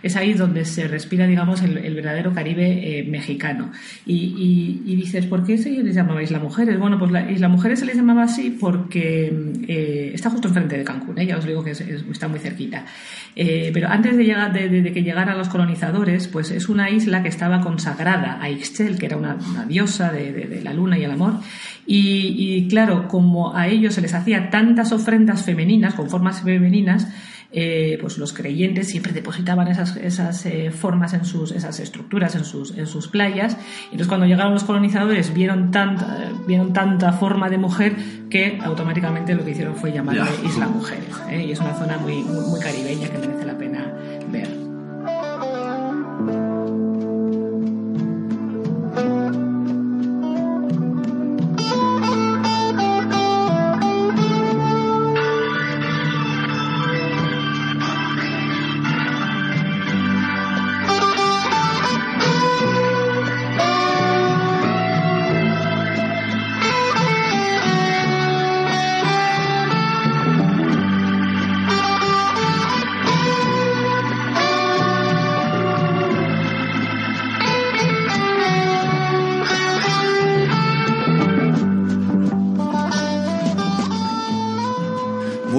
Es 0.02 0.16
ahí 0.16 0.34
donde 0.34 0.64
se 0.66 0.88
respira, 0.88 1.28
digamos, 1.28 1.62
el, 1.62 1.96
verdadero 1.96 2.34
Caribe 2.34 3.06
mexicano. 3.10 3.72
Y, 4.06 4.96
dices, 4.96 5.26
¿por 5.26 5.46
qué 5.46 5.58
se 5.58 5.72
les 5.72 5.96
llamaba 5.96 6.24
Isla 6.24 6.40
Mujeres? 6.40 6.80
Bueno, 6.80 6.98
pues 6.98 7.12
la 7.12 7.30
Isla 7.30 7.50
Mujeres 7.50 7.80
se 7.80 7.86
les 7.86 7.96
llamaba 7.96 8.24
así 8.24 8.56
porque 8.60 10.12
está 10.14 10.30
justo 10.30 10.48
enfrente 10.48 10.78
de 10.78 10.84
Cancún, 10.84 11.16
ya 11.16 11.38
os 11.38 11.46
digo 11.46 11.64
que 11.64 11.72
está 11.72 12.28
muy 12.28 12.40
cerquita. 12.40 12.86
pero 13.36 13.90
antes 13.90 14.16
de, 14.16 14.24
llegar, 14.24 14.54
de, 14.54 14.94
que 14.94 15.04
llegaran 15.04 15.38
los 15.38 15.50
colonizadores, 15.50 16.28
pues 16.28 16.52
es 16.52 16.70
una 16.70 16.90
isla 16.90 17.24
que 17.24 17.30
estaba 17.30 17.62
consagrada 17.62 18.40
a 18.42 18.50
Ixchel, 18.50 18.98
que 18.98 19.08
era 19.08 19.18
una, 19.18 19.38
diosa 19.68 20.12
de, 20.12 20.62
la 20.64 20.74
luna 20.74 20.98
y 20.98 21.04
el 21.04 21.12
amor. 21.12 21.34
Y, 21.92 22.68
claro, 22.68 23.08
como 23.08 23.56
a 23.56 23.68
ellos 23.68 23.96
se 23.96 24.02
les 24.02 24.14
hacía 24.14 24.52
tantas 24.52 24.92
ofrendas 24.92 25.44
femeninas, 25.44 25.96
con 25.96 26.08
formas 26.08 26.42
femeninas, 26.44 27.08
eh, 27.52 27.98
pues 28.00 28.20
los 28.20 28.32
creyentes 28.32 28.90
siempre 28.90 29.12
depositaban 29.12 29.68
esas, 29.68 29.96
esas 29.96 30.46
eh, 30.46 30.70
formas 30.70 31.16
en 31.16 31.26
sus, 31.26 31.52
esas 31.52 31.80
estructuras 31.80 32.36
en 32.36 32.46
sus, 32.46 32.78
en 32.78 32.86
sus 32.86 33.08
playas. 33.08 33.58
Entonces 33.86 34.08
cuando 34.08 34.28
llegaron 34.28 34.54
los 34.54 34.66
colonizadores 34.66 35.34
vieron 35.34 35.72
tanta, 35.72 36.30
vieron 36.46 36.74
tanta 36.74 37.12
forma 37.14 37.50
de 37.50 37.58
mujer 37.58 37.96
que 38.30 38.60
automáticamente 38.64 39.34
lo 39.34 39.44
que 39.44 39.52
hicieron 39.52 39.76
fue 39.76 39.92
llamarle 39.92 40.30
Isla 40.46 40.68
Mujeres. 40.68 41.16
¿eh? 41.32 41.46
Y 41.48 41.52
es 41.54 41.60
una 41.60 41.74
zona 41.74 41.98
muy, 41.98 42.22
muy 42.22 42.60
caribeña 42.60 43.08
que 43.10 43.18
merece 43.18 43.46
la 43.48 43.58
pena 43.58 43.84
ver. 44.32 44.69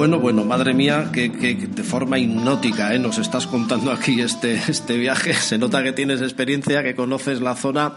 Bueno, 0.08 0.44
madre 0.46 0.72
mía, 0.72 1.10
que, 1.12 1.28
de 1.28 1.82
forma 1.82 2.18
hipnótica 2.18 2.94
¿eh? 2.94 2.98
nos 2.98 3.18
estás 3.18 3.46
contando 3.46 3.92
aquí 3.92 4.22
este, 4.22 4.54
este 4.54 4.96
viaje. 4.96 5.34
Se 5.34 5.58
nota 5.58 5.82
que 5.82 5.92
tienes 5.92 6.22
experiencia, 6.22 6.82
que 6.82 6.94
conoces 6.94 7.42
la 7.42 7.54
zona 7.54 7.96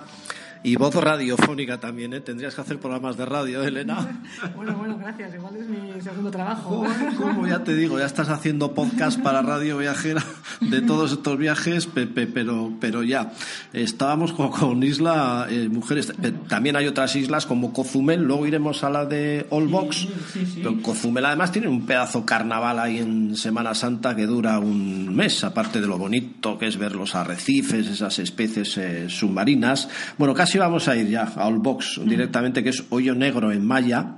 y 0.63 0.77
voz 0.77 0.95
radiofónica 0.95 1.79
también, 1.79 2.13
¿eh? 2.13 2.21
Tendrías 2.21 2.55
que 2.55 2.61
hacer 2.61 2.79
programas 2.79 3.17
de 3.17 3.25
radio, 3.25 3.63
¿eh, 3.63 3.67
Elena. 3.67 4.23
Bueno, 4.55 4.75
bueno, 4.75 4.97
gracias. 4.97 5.33
Igual 5.33 5.55
es 5.57 5.67
mi 5.67 6.01
segundo 6.01 6.31
trabajo. 6.31 6.85
Como 7.17 7.47
ya 7.47 7.63
te 7.63 7.75
digo, 7.75 7.99
ya 7.99 8.05
estás 8.05 8.29
haciendo 8.29 8.73
podcast 8.73 9.19
para 9.19 9.41
Radio 9.41 9.77
Viajera 9.77 10.23
de 10.61 10.81
todos 10.81 11.11
estos 11.11 11.37
viajes, 11.37 11.87
pero, 11.87 12.73
pero 12.79 13.03
ya. 13.03 13.33
Estábamos 13.73 14.31
con, 14.33 14.83
Isla 14.83 15.47
eh, 15.49 15.69
Mujeres. 15.69 16.13
También 16.47 16.75
hay 16.75 16.87
otras 16.87 17.15
islas 17.15 17.45
como 17.45 17.73
Cozumel, 17.73 18.21
luego 18.23 18.47
iremos 18.47 18.83
a 18.83 18.89
la 18.89 19.05
de 19.05 19.45
Olbox. 19.49 20.07
Pero 20.55 20.81
Cozumel 20.81 21.25
además 21.25 21.51
tiene 21.51 21.67
un 21.67 21.85
pedazo 21.85 22.25
carnaval 22.25 22.79
ahí 22.79 22.99
en 22.99 23.35
Semana 23.35 23.73
Santa 23.73 24.15
que 24.15 24.25
dura 24.25 24.59
un 24.59 25.13
mes, 25.13 25.43
aparte 25.43 25.81
de 25.81 25.87
lo 25.87 25.97
bonito 25.97 26.57
que 26.57 26.67
es 26.67 26.77
ver 26.77 26.95
los 26.95 27.15
arrecifes, 27.15 27.87
esas 27.87 28.19
especies 28.19 28.77
eh, 28.77 29.09
submarinas. 29.09 29.89
Bueno, 30.17 30.33
casi 30.33 30.52
vamos 30.57 30.87
a 30.87 30.95
ir 30.95 31.09
ya 31.09 31.23
a 31.23 31.49
Box 31.49 32.01
directamente, 32.05 32.63
que 32.63 32.69
es 32.69 32.83
Hoyo 32.89 33.15
Negro 33.15 33.51
en 33.51 33.65
Maya, 33.65 34.17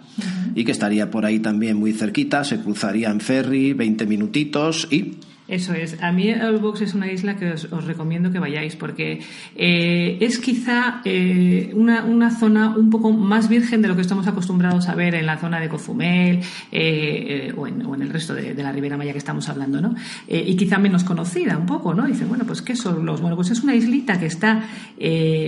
y 0.54 0.64
que 0.64 0.72
estaría 0.72 1.12
por 1.12 1.26
ahí 1.26 1.40
también 1.40 1.78
muy 1.78 1.94
cerquita, 1.94 2.44
se 2.44 2.60
cruzaría 2.60 3.10
en 3.10 3.20
ferry, 3.20 3.74
20 3.74 4.06
minutitos 4.06 4.88
y 4.92 5.18
eso 5.48 5.74
es. 5.74 6.02
A 6.02 6.12
mí 6.12 6.34
Box 6.60 6.82
es 6.82 6.96
una 6.96 7.12
isla 7.12 7.36
que 7.36 7.52
os, 7.52 7.86
recomiendo 7.86 8.32
que 8.32 8.40
vayáis 8.40 8.76
porque 8.76 9.22
eh, 9.56 10.18
es 10.20 10.40
quizá 10.40 11.02
eh, 11.06 11.72
una, 11.76 12.04
una, 12.04 12.32
zona 12.32 12.76
un 12.76 12.90
poco 12.90 13.12
más 13.12 13.48
virgen 13.48 13.84
de 13.84 13.88
lo 13.88 13.96
que 13.96 14.02
estamos 14.02 14.26
acostumbrados 14.28 14.90
a 14.90 14.96
ver 14.96 15.14
en 15.14 15.28
la 15.28 15.38
zona 15.38 15.60
de 15.60 15.70
Cozumel 15.70 16.40
eh, 16.72 17.54
o, 17.56 17.68
en, 17.68 17.86
o, 17.86 17.94
en, 17.94 18.02
el 18.02 18.10
resto 18.10 18.34
de, 18.34 18.56
la 18.56 18.72
Ribera 18.72 18.98
Maya 18.98 19.12
que 19.12 19.20
estamos 19.20 19.48
hablando, 19.48 19.82
¿no? 19.82 19.94
y 20.28 20.56
quizá 20.56 20.80
menos 20.80 21.04
conocida 21.04 21.58
un 21.58 21.68
poco, 21.68 21.94
¿no? 21.94 22.08
Dice, 22.08 22.26
bueno, 22.26 22.46
pues 22.46 22.64
¿qué 22.64 22.76
son 22.76 23.06
los? 23.06 23.22
Bueno, 23.22 23.36
pues 23.36 23.52
es 23.52 23.62
una 23.62 23.76
islita 23.76 24.20
que 24.20 24.26
está, 24.26 24.64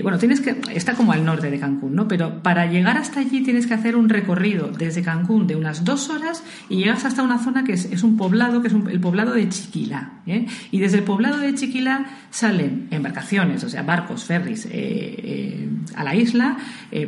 bueno, 0.03 0.19
tienes 0.19 0.41
que, 0.41 0.55
está 0.73 0.93
como 0.93 1.13
al 1.13 1.25
norte 1.25 1.49
de 1.49 1.59
Cancún, 1.59 1.95
¿no? 1.95 2.07
Pero 2.07 2.43
para 2.43 2.67
llegar 2.67 2.97
hasta 2.97 3.21
allí 3.21 3.41
tienes 3.41 3.65
que 3.65 3.73
hacer 3.73 3.95
un 3.95 4.09
recorrido 4.09 4.67
desde 4.67 5.01
Cancún 5.01 5.47
de 5.47 5.55
unas 5.55 5.83
dos 5.83 6.09
horas 6.09 6.43
y 6.69 6.77
llegas 6.77 7.05
hasta 7.05 7.23
una 7.23 7.39
zona 7.39 7.63
que 7.63 7.73
es, 7.73 7.85
es 7.85 8.03
un 8.03 8.17
poblado, 8.17 8.61
que 8.61 8.67
es 8.67 8.73
el 8.73 8.99
poblado 8.99 9.33
de 9.33 9.49
Chiquil 9.49 9.86
¿eh? 10.25 10.45
Y 10.71 10.79
desde 10.79 10.97
el 10.97 11.03
poblado 11.03 11.39
de 11.39 11.53
Chiquilá 11.53 12.05
salen 12.29 12.87
embarcaciones, 12.91 13.63
o 13.63 13.69
sea, 13.69 13.83
barcos, 13.83 14.25
ferries, 14.25 14.65
eh, 14.65 14.69
eh, 14.73 15.69
a 15.95 16.03
la 16.03 16.15
isla, 16.15 16.57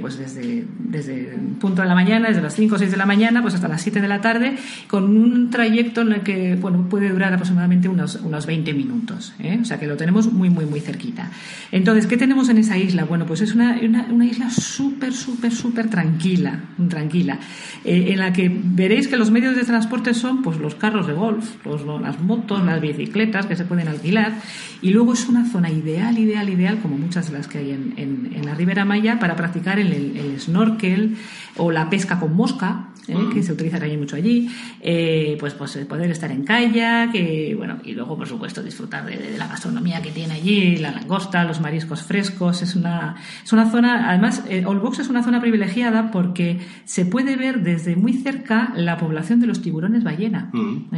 pues 0.02 0.18
desde, 0.18 0.66
desde 0.80 1.34
el 1.34 1.40
punto 1.60 1.82
de 1.82 1.88
la 1.88 1.96
mañana, 1.96 2.30
desde 2.30 2.42
las 2.42 2.56
5 2.56 2.76
o 2.76 2.78
6 2.78 2.92
de 2.92 2.98
la 2.98 3.06
mañana, 3.06 3.42
pues 3.42 3.54
hasta 3.54 3.68
las 3.68 3.82
7 3.82 4.02
de 4.02 4.08
la 4.08 4.22
tarde, 4.22 4.56
con 4.88 5.16
un 5.16 5.50
trayecto 5.50 6.02
en 6.02 6.14
el 6.14 6.22
que 6.22 6.56
bueno, 6.56 6.88
puede 6.90 7.10
durar 7.10 7.34
aproximadamente 7.34 7.90
unos, 7.90 8.16
unos 8.16 8.46
20 8.46 8.74
minutos. 8.74 9.34
O 9.62 9.66
sea, 9.66 9.80
que 9.80 9.88
lo 9.88 9.98
tenemos 9.98 10.32
muy, 10.32 10.50
muy, 10.50 10.66
muy 10.66 10.80
cerquita. 10.80 11.30
Entonces, 11.72 12.08
¿qué 12.08 12.18
tenemos 12.18 12.50
en 12.50 12.58
esa 12.58 12.78
isla? 12.78 13.04
Bueno, 13.04 13.26
pues 13.26 13.42
es 13.42 13.54
una, 13.54 13.78
una, 14.10 14.26
isla 14.26 14.50
súper, 14.50 15.14
súper, 15.14 15.52
súper 15.52 15.90
tranquila, 15.90 16.64
tranquila, 16.90 17.40
en 17.84 18.20
la 18.20 18.34
que 18.34 18.50
veréis 18.52 19.08
que 19.08 19.18
los 19.18 19.32
medios 19.32 19.56
de 19.56 19.64
transporte 19.64 20.14
son 20.14 20.42
pues 20.42 20.58
los 20.58 20.76
carros 20.76 21.08
de 21.08 21.14
golf, 21.14 21.66
los, 21.66 21.86
las 22.02 22.20
motos, 22.22 22.64
las 22.70 22.82
bicicletas 22.82 23.46
que 23.46 23.56
se 23.56 23.66
pueden 23.66 23.88
alquilar. 23.88 24.34
Y 24.82 24.92
luego 24.92 25.14
es 25.14 25.28
una 25.28 25.46
zona 25.46 25.70
ideal, 25.70 26.18
ideal, 26.18 26.50
ideal, 26.50 26.80
como 26.80 26.98
muchas 26.98 27.30
de 27.32 27.38
las 27.38 27.48
que 27.48 27.58
hay 27.60 27.72
en, 27.72 27.94
en, 27.98 28.46
la 28.46 28.56
Ribera 28.56 28.86
Maya, 28.86 29.20
para 29.20 29.36
practicar 29.36 29.80
el, 29.80 29.92
el, 29.92 30.40
snorkel 30.40 31.18
o 31.58 31.72
la 31.72 31.90
pesca 31.90 32.20
con 32.20 32.36
mosca, 32.36 32.89
¿eh? 33.10 33.18
mm. 33.18 33.34
que 33.34 33.44
se 33.44 33.54
utiliza 33.54 33.80
también 33.80 34.00
mucho 34.00 34.16
allí, 34.16 34.50
eh, 34.82 35.38
pues, 35.40 35.54
pues 35.54 35.78
poder 35.88 36.12
estar 36.12 36.32
en 36.32 36.44
kayak, 36.44 37.12
que, 37.12 37.56
bueno, 37.58 37.80
y 37.84 37.94
luego, 37.94 38.18
por 38.18 38.28
supuesto, 38.28 38.62
disfrutar 38.62 39.06
de, 39.06 39.38
la 39.38 39.48
gastronomía 39.48 40.02
que 40.02 40.12
tiene 40.12 40.34
allí, 40.36 40.78
la 40.78 40.92
langosta, 40.92 41.44
los 41.44 41.60
mariscos 41.62 42.04
frescos, 42.04 42.62
es 42.62 42.76
una, 42.76 43.16
es 43.44 43.52
una 43.54 43.70
zona, 43.70 44.10
además, 44.10 44.44
eh, 44.50 44.66
Olbox 44.66 45.00
es 45.00 45.10
una 45.10 45.24
zona 45.24 45.42
privilegiada 45.42 46.12
porque 46.12 46.60
se 46.86 47.06
puede 47.06 47.36
ver 47.36 47.62
desde 47.62 47.96
muy 47.96 48.14
cerca 48.14 48.74
la 48.76 48.98
población 48.98 49.40
de 49.40 49.48
los 49.48 49.62
tiburones 49.62 50.04
ballena. 50.04 50.50
Mm. 50.54 50.96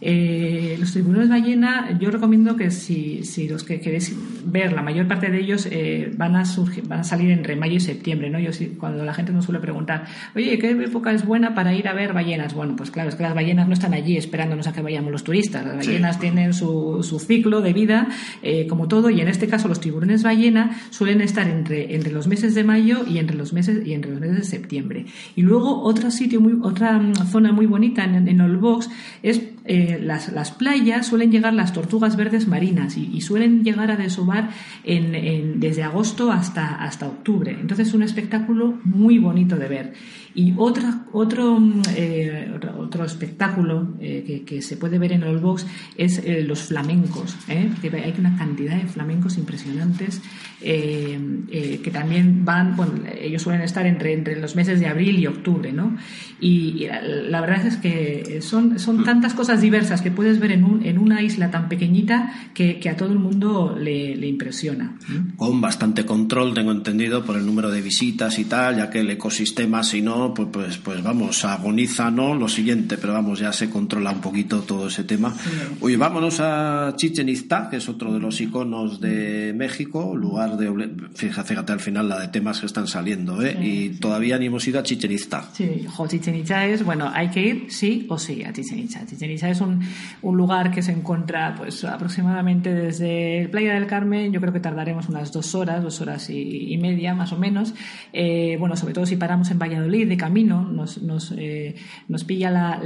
¿eh? 0.00 0.76
los 0.78 0.92
tiburones 0.92 1.28
ballena, 1.28 1.98
yo 1.98 2.10
recomiendo 2.10 2.56
que 2.56 2.70
si, 2.70 3.24
si 3.24 3.48
los 3.48 3.64
que 3.64 3.80
queréis 3.80 4.16
ver, 4.44 4.72
la 4.72 4.82
mayor 4.82 5.06
parte 5.06 5.30
de 5.30 5.40
ellos 5.40 5.68
van, 6.16 6.36
a 6.36 6.44
surgir, 6.44 6.86
van 6.86 7.00
a 7.00 7.04
salir 7.04 7.30
entre 7.30 7.56
mayo 7.56 7.74
y 7.74 7.80
septiembre, 7.80 8.30
¿no? 8.30 8.38
Yo, 8.38 8.50
cuando 8.78 9.04
la 9.04 9.14
gente 9.14 9.32
nos 9.32 9.44
suele 9.44 9.60
preguntar, 9.60 10.04
oye, 10.34 10.58
¿qué 10.58 10.70
época 10.70 11.12
es 11.12 11.24
buena? 11.24 11.41
Para 11.50 11.74
ir 11.74 11.88
a 11.88 11.92
ver 11.92 12.12
ballenas. 12.12 12.54
Bueno, 12.54 12.74
pues 12.76 12.90
claro, 12.90 13.08
es 13.08 13.14
que 13.14 13.22
las 13.22 13.34
ballenas 13.34 13.66
no 13.66 13.74
están 13.74 13.94
allí 13.94 14.16
esperándonos 14.16 14.66
a 14.66 14.72
que 14.72 14.80
vayamos 14.80 15.12
los 15.12 15.24
turistas. 15.24 15.64
Las 15.64 15.76
ballenas 15.76 16.18
tienen 16.18 16.54
su, 16.54 17.02
su, 17.02 17.18
ciclo 17.18 17.60
de 17.60 17.72
vida, 17.72 18.08
eh, 18.42 18.66
como 18.66 18.88
todo, 18.88 19.10
y 19.10 19.20
en 19.20 19.28
este 19.28 19.48
caso 19.48 19.68
los 19.68 19.80
tiburones 19.80 20.22
ballena 20.22 20.78
suelen 20.90 21.20
estar 21.20 21.48
entre, 21.48 21.94
entre 21.94 22.12
los 22.12 22.26
meses 22.26 22.54
de 22.54 22.64
mayo 22.64 23.04
y 23.06 23.18
entre 23.18 23.36
los 23.36 23.52
meses 23.52 23.86
y 23.86 23.92
entre 23.92 24.12
los 24.12 24.20
meses 24.20 24.36
de 24.36 24.44
septiembre. 24.44 25.06
Y 25.36 25.42
luego 25.42 25.82
otro 25.82 26.10
sitio 26.10 26.40
muy, 26.40 26.58
otra 26.62 26.98
mm, 26.98 27.14
zona 27.30 27.52
muy 27.52 27.66
bonita 27.66 28.04
en, 28.04 28.28
en 28.28 28.40
Olbox 28.40 28.88
es 29.22 29.42
eh, 29.64 30.00
las, 30.02 30.32
las, 30.32 30.50
playas 30.50 31.06
suelen 31.06 31.30
llegar 31.30 31.54
las 31.54 31.72
tortugas 31.72 32.16
verdes 32.16 32.48
marinas 32.48 32.96
y, 32.96 33.20
suelen 33.20 33.62
llegar 33.62 33.92
a 33.92 33.96
desovar 33.96 34.50
en, 34.82 35.60
desde 35.60 35.84
agosto 35.84 36.32
hasta, 36.32 36.82
hasta 36.82 37.06
octubre. 37.06 37.56
Entonces 37.60 37.88
es 37.88 37.94
un 37.94 38.02
espectáculo 38.02 38.80
muy 38.84 39.18
bonito 39.18 39.56
de 39.56 39.68
ver. 39.68 39.92
Y 40.34 40.54
otra, 40.56 41.04
otro, 41.12 41.62
eh, 41.94 42.50
otro, 42.78 43.04
espectáculo 43.04 43.94
eh, 44.00 44.42
que, 44.46 44.62
se 44.62 44.76
puede 44.78 44.98
ver 44.98 45.12
en 45.12 45.22
el 45.22 45.38
box 45.38 45.66
es 45.96 46.22
los 46.46 46.62
flamencos. 46.62 47.36
Que 47.46 47.90
hay 47.96 48.14
una 48.18 48.36
cantidad 48.36 48.76
de 48.76 48.88
flamencos 48.88 49.36
impresionantes 49.38 50.22
que 50.60 51.90
también 51.92 52.44
van, 52.44 52.76
bueno, 52.76 52.92
ellos 53.20 53.42
suelen 53.42 53.62
estar 53.62 53.86
entre, 53.86 54.14
entre 54.14 54.40
los 54.40 54.56
meses 54.56 54.80
de 54.80 54.86
abril 54.86 55.18
y 55.18 55.26
octubre. 55.26 55.70
¿no? 55.72 55.96
Y, 56.40 56.86
la, 57.28 57.40
verdad 57.40 57.66
es 57.66 57.76
que 57.76 58.40
son, 58.40 58.78
son 58.78 59.04
tantas 59.04 59.34
cosas 59.34 59.51
cosas 59.52 59.60
diversas 59.60 60.00
que 60.00 60.10
puedes 60.10 60.40
ver 60.40 60.52
en, 60.52 60.64
un, 60.64 60.86
en 60.86 60.96
una 60.96 61.20
isla 61.20 61.50
tan 61.50 61.68
pequeñita 61.68 62.32
que, 62.54 62.80
a 62.88 62.96
todo 62.96 63.12
el 63.12 63.18
mundo 63.18 63.76
le, 63.78 64.26
impresiona. 64.26 64.96
Con 65.36 65.60
bastante 65.60 66.06
control, 66.06 66.54
tengo 66.54 66.72
entendido, 66.72 67.22
por 67.22 67.36
el 67.36 67.44
número 67.44 67.70
de 67.70 67.82
visitas 67.82 68.38
y 68.38 68.44
tal, 68.46 68.78
ya 68.78 68.88
que 68.88 69.00
el 69.00 69.10
ecosistema, 69.10 69.82
si 69.82 70.00
no, 70.00 70.32
pues, 70.32 70.48
pues, 70.50 70.78
pues 70.78 71.02
vamos, 71.02 71.44
agoniza, 71.44 72.10
¿no? 72.10 72.34
Lo 72.34 72.48
siguiente, 72.48 72.96
pero 72.96 73.12
vamos, 73.12 73.40
ya 73.40 73.52
se 73.52 73.68
controla 73.68 74.10
un 74.12 74.22
poquito 74.22 74.60
todo 74.60 74.88
ese 74.88 75.04
tema. 75.04 75.34
Oye, 75.80 75.98
vámonos 75.98 76.40
a 76.40 76.94
Chichen 76.96 77.28
Itza, 77.28 77.68
que 77.68 77.76
es 77.76 77.88
otro 77.90 78.14
de 78.14 78.20
los 78.20 78.40
iconos 78.40 79.02
de 79.02 79.52
México, 79.54 80.16
lugar 80.16 80.56
de... 80.56 80.72
Fíjate, 81.14 81.54
al 81.54 81.80
final 81.80 82.08
la 82.08 82.20
de 82.20 82.28
temas 82.28 82.58
que 82.60 82.66
están 82.66 82.86
saliendo, 82.86 83.42
¿eh? 83.42 83.54
Y 83.60 83.88
todavía 83.90 84.38
ni 84.38 84.46
hemos 84.46 84.66
ido 84.66 84.80
a 84.80 84.82
Chichen 84.82 85.12
Itza. 85.12 85.50
Sí, 85.52 85.86
Chichen 86.08 86.36
Itza 86.36 86.66
es, 86.66 86.82
bueno, 86.82 87.10
hay 87.12 87.28
que 87.28 87.40
ir 87.42 87.66
sí 87.68 88.06
o 88.08 88.16
sí 88.16 88.42
a 88.44 88.52
Chichen 88.54 88.78
Itza. 88.78 89.04
Chichen 89.04 89.41
Es 89.50 89.60
un, 89.60 89.80
un 90.22 90.36
lugar 90.36 90.70
que 90.70 90.82
se 90.82 90.92
encuentra, 90.92 91.54
pues, 91.56 91.84
aproximadamente 91.84 92.72
desde 92.72 93.48
Playa 93.50 93.74
del 93.74 93.86
Carmen, 93.86 94.32
yo 94.32 94.40
creo 94.40 94.52
que 94.52 94.60
tardaremos 94.60 95.08
unas 95.08 95.32
dos 95.32 95.54
horas, 95.54 95.82
dos 95.82 96.00
horas 96.00 96.28
y, 96.30 96.76
media, 96.80 97.14
más 97.14 97.32
o 97.32 97.38
menos. 97.38 97.74
Eh, 98.12 98.56
bueno, 98.58 98.76
sobre 98.76 98.94
todo 98.94 99.06
si 99.06 99.16
paramos 99.16 99.50
en 99.50 99.58
Valladolid 99.58 100.08
de 100.08 100.16
camino, 100.16 100.62
nos, 100.62 101.02
nos, 101.02 101.32
eh, 101.36 101.76
nos 102.08 102.24
pilla 102.24 102.50
la, 102.50 102.80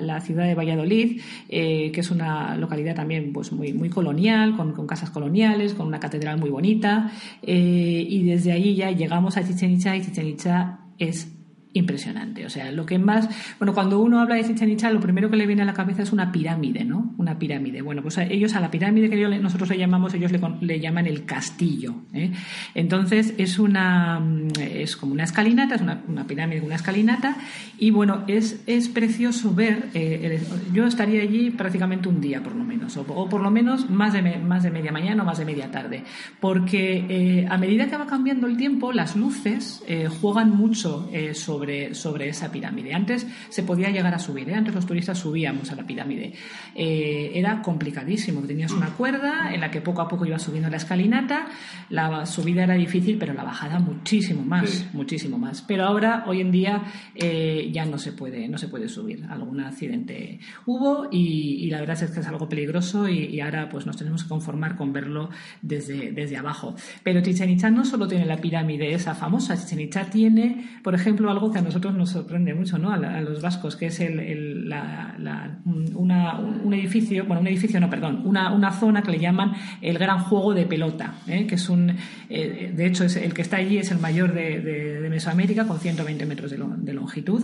la, 0.00 0.20
ciudad 0.20 0.44
de 0.44 0.54
Valladolid, 0.54 1.20
eh, 1.48 1.90
que 1.92 2.00
es 2.00 2.10
una 2.10 2.56
localidad 2.56 2.94
también 2.94 3.32
pues, 3.32 3.52
muy, 3.52 3.72
muy 3.72 3.88
colonial, 3.88 4.56
con, 4.56 4.72
con 4.72 4.86
casas 4.86 5.10
coloniales, 5.10 5.74
con 5.74 5.86
una 5.86 5.98
catedral 5.98 6.38
muy 6.38 6.50
bonita. 6.50 7.10
y 7.42 8.24
desde 8.24 8.52
ahí 8.52 8.74
ya 8.74 8.90
llegamos 8.90 9.36
a 9.36 9.46
Chichen 9.46 9.72
Itza 9.72 9.96
y 9.96 10.02
Chichen 10.02 10.26
Itza 10.26 10.80
es 10.98 11.39
impresionante. 11.72 12.44
O 12.46 12.50
sea, 12.50 12.72
lo 12.72 12.84
que 12.86 12.98
más. 12.98 13.28
Bueno, 13.58 13.74
cuando 13.74 14.00
uno 14.00 14.20
habla 14.20 14.34
de 14.34 14.44
Chichen 14.44 14.70
Itza, 14.70 14.90
lo 14.90 15.00
primero 15.00 15.30
que 15.30 15.36
le 15.36 15.46
viene 15.46 15.62
a 15.62 15.64
la 15.64 15.74
cabeza 15.74 16.02
es 16.02 16.12
una 16.12 16.32
pirámide, 16.32 16.84
¿no? 16.84 17.14
Una 17.16 17.38
pirámide. 17.38 17.82
Bueno, 17.82 18.02
pues 18.02 18.18
ellos 18.18 18.54
a 18.54 18.60
la 18.60 18.70
pirámide 18.70 19.08
que 19.08 19.28
nosotros 19.38 19.68
le 19.68 19.78
llamamos, 19.78 20.14
ellos 20.14 20.32
le, 20.60 20.80
llaman 20.80 21.06
el 21.06 21.24
castillo. 21.24 21.94
¿eh? 22.12 22.32
Entonces, 22.74 23.34
es 23.38 23.58
una. 23.58 24.20
Es 24.60 24.96
como 24.96 25.12
una 25.12 25.24
escalinata, 25.24 25.76
es 25.76 25.82
una, 25.82 26.02
una 26.08 26.26
pirámide, 26.26 26.60
una 26.60 26.74
escalinata. 26.74 27.36
Y 27.78 27.90
bueno, 27.90 28.24
es, 28.26 28.62
es 28.66 28.88
precioso 28.88 29.54
ver. 29.54 29.90
Eh, 29.94 30.40
yo 30.72 30.86
estaría 30.86 31.22
allí 31.22 31.50
prácticamente 31.50 32.08
un 32.08 32.20
día, 32.20 32.42
por 32.42 32.56
lo 32.56 32.64
menos. 32.64 32.96
O, 32.96 33.28
por 33.28 33.40
lo 33.40 33.50
menos 33.50 33.88
más 33.88 34.12
de, 34.12 34.22
más 34.38 34.64
de 34.64 34.70
media 34.70 34.90
mañana 34.90 35.22
o 35.22 35.26
más 35.26 35.38
de 35.38 35.44
media 35.44 35.70
tarde. 35.70 36.02
Porque 36.40 37.06
eh, 37.08 37.46
a 37.48 37.56
medida 37.58 37.86
que 37.86 37.96
va 37.96 38.06
cambiando 38.06 38.48
el 38.48 38.56
tiempo, 38.56 38.92
las 38.92 39.14
luces 39.14 39.84
juegan 40.20 40.50
mucho 40.50 41.08
sobre 41.34 41.59
sobre, 41.92 42.28
esa 42.28 42.50
pirámide. 42.50 42.94
Antes 42.94 43.26
se 43.48 43.62
podía 43.62 43.90
llegar 43.90 44.14
a 44.14 44.18
subir, 44.18 44.48
¿eh? 44.48 44.54
antes 44.54 44.74
los 44.74 44.86
turistas 44.86 45.18
subíamos 45.18 45.70
a 45.70 45.76
la 45.76 45.86
pirámide. 45.86 46.32
Eh, 46.74 47.32
era 47.34 47.62
complicadísimo, 47.62 48.40
tenías 48.42 48.72
una 48.72 48.90
cuerda 48.90 49.52
en 49.52 49.60
la 49.60 49.70
que 49.70 49.80
poco 49.80 50.02
a 50.02 50.08
poco 50.08 50.26
ibas 50.26 50.42
subiendo 50.42 50.70
la 50.70 50.76
escalinata, 50.76 51.46
la 51.88 52.26
subida 52.26 52.64
era 52.64 52.74
difícil, 52.74 53.18
pero 53.18 53.34
la 53.34 53.44
bajada 53.44 53.78
muchísimo 53.78 54.42
más, 54.42 54.86
muchísimo 54.92 55.38
más. 55.38 55.62
Pero 55.62 55.84
ahora, 55.84 56.24
hoy 56.26 56.40
en 56.40 56.50
día, 56.50 56.82
eh, 57.14 57.70
ya 57.72 57.84
no 57.84 57.98
se, 57.98 58.12
puede, 58.12 58.48
no 58.48 58.58
se 58.58 58.68
puede 58.68 58.88
subir. 58.88 59.24
Algún 59.28 59.60
accidente 59.60 60.40
hubo 60.66 61.08
y, 61.10 61.68
la 61.70 61.80
verdad 61.80 62.02
es 62.02 62.10
que 62.10 62.20
es 62.20 62.26
algo 62.26 62.48
peligroso 62.48 63.08
y, 63.08 63.40
ahora 63.40 63.68
pues 63.68 63.86
nos 63.86 63.96
tenemos 63.96 64.22
que 64.24 64.28
conformar 64.28 64.76
con 64.76 64.92
verlo 64.92 65.30
desde, 65.62 66.12
desde 66.12 66.36
abajo. 66.36 66.74
Pero 67.02 67.20
Chichen 67.20 67.56
no 67.74 67.84
solo 67.84 68.06
tiene 68.08 68.26
la 68.26 68.36
pirámide 68.36 68.92
esa 68.92 69.14
famosa, 69.14 69.56
Chichen 69.56 69.90
tiene, 70.10 70.68
por 70.82 70.94
ejemplo, 70.94 71.30
algo 71.30 71.49
que 71.50 71.58
a 71.58 71.62
nosotros 71.62 71.94
nos 71.94 72.10
sorprende 72.10 72.54
mucho, 72.54 72.78
¿no? 72.78 72.92
A, 72.92 73.20
los 73.20 73.40
vascos, 73.42 73.76
que 73.76 73.86
es 73.86 74.00
el, 74.00 74.68
la, 74.68 75.58
un 75.64 76.74
edificio, 76.74 77.24
bueno, 77.24 77.40
un 77.40 77.48
edificio, 77.48 77.80
no, 77.80 77.90
perdón, 77.90 78.22
una, 78.24 78.52
una 78.52 78.72
zona 78.72 79.02
que 79.02 79.12
le 79.12 79.18
llaman 79.18 79.52
el 79.80 79.98
gran 79.98 80.20
juego 80.20 80.54
de 80.54 80.66
pelota, 80.66 81.14
¿eh? 81.26 81.46
que 81.46 81.56
es 81.56 81.68
un, 81.68 81.96
eh, 82.28 82.72
de 82.74 82.86
hecho, 82.86 83.04
es, 83.04 83.16
el 83.16 83.34
que 83.34 83.42
está 83.42 83.56
allí 83.56 83.78
es 83.78 83.90
el 83.90 83.98
mayor 83.98 84.32
de, 84.32 84.60
de, 84.60 85.10
Mesoamérica, 85.10 85.66
con 85.66 85.78
120 85.78 86.26
metros 86.26 86.50
de, 86.50 86.92
longitud. 86.92 87.42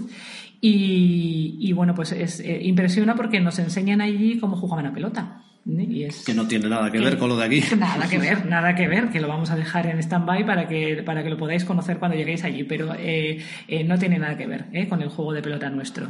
Y, 0.61 1.59
y, 1.61 1.73
bueno, 1.73 1.95
pues 1.95 2.13
es, 2.13 2.41
eh, 2.41 2.61
impresiona 2.63 3.15
porque 3.15 3.41
nos 3.41 3.59
enseñan 3.59 4.01
allí 4.01 4.39
cómo 4.39 4.57
jugaban 4.57 4.87
a 4.87 4.95
pelota 4.95 5.43
que 6.25 6.33
no 6.33 6.47
tiene 6.47 6.69
nada 6.69 6.93
que, 6.93 7.01
ver 7.01 7.19
con 7.19 7.29
lo 7.29 7.37
de 7.37 7.45
aquí. 7.45 7.63
Nada 7.77 8.09
que 8.09 8.19
ver, 8.19 8.47
nada 8.47 8.75
que 8.77 8.87
ver, 8.87 9.09
que 9.09 9.21
lo 9.21 9.27
vamos 9.27 9.51
a 9.51 9.57
dejar 9.57 9.87
en 9.89 9.99
stand-by 9.99 10.47
para 10.47 10.69
que, 10.69 11.03
para 11.05 11.25
que 11.25 11.31
lo 11.31 11.37
podáis 11.37 11.65
conocer 11.65 11.99
cuando 11.99 12.17
lleguéis 12.17 12.45
allí, 12.45 12.63
pero 12.63 12.95
eh, 12.97 13.43
eh, 13.67 13.83
no 13.83 13.99
tiene 13.99 14.19
nada 14.19 14.37
que 14.37 14.47
ver 14.47 14.67
eh, 14.73 14.87
con 14.87 15.03
el 15.03 15.09
juego 15.09 15.33
de 15.33 15.43
pelota 15.43 15.69
nuestro. 15.69 16.09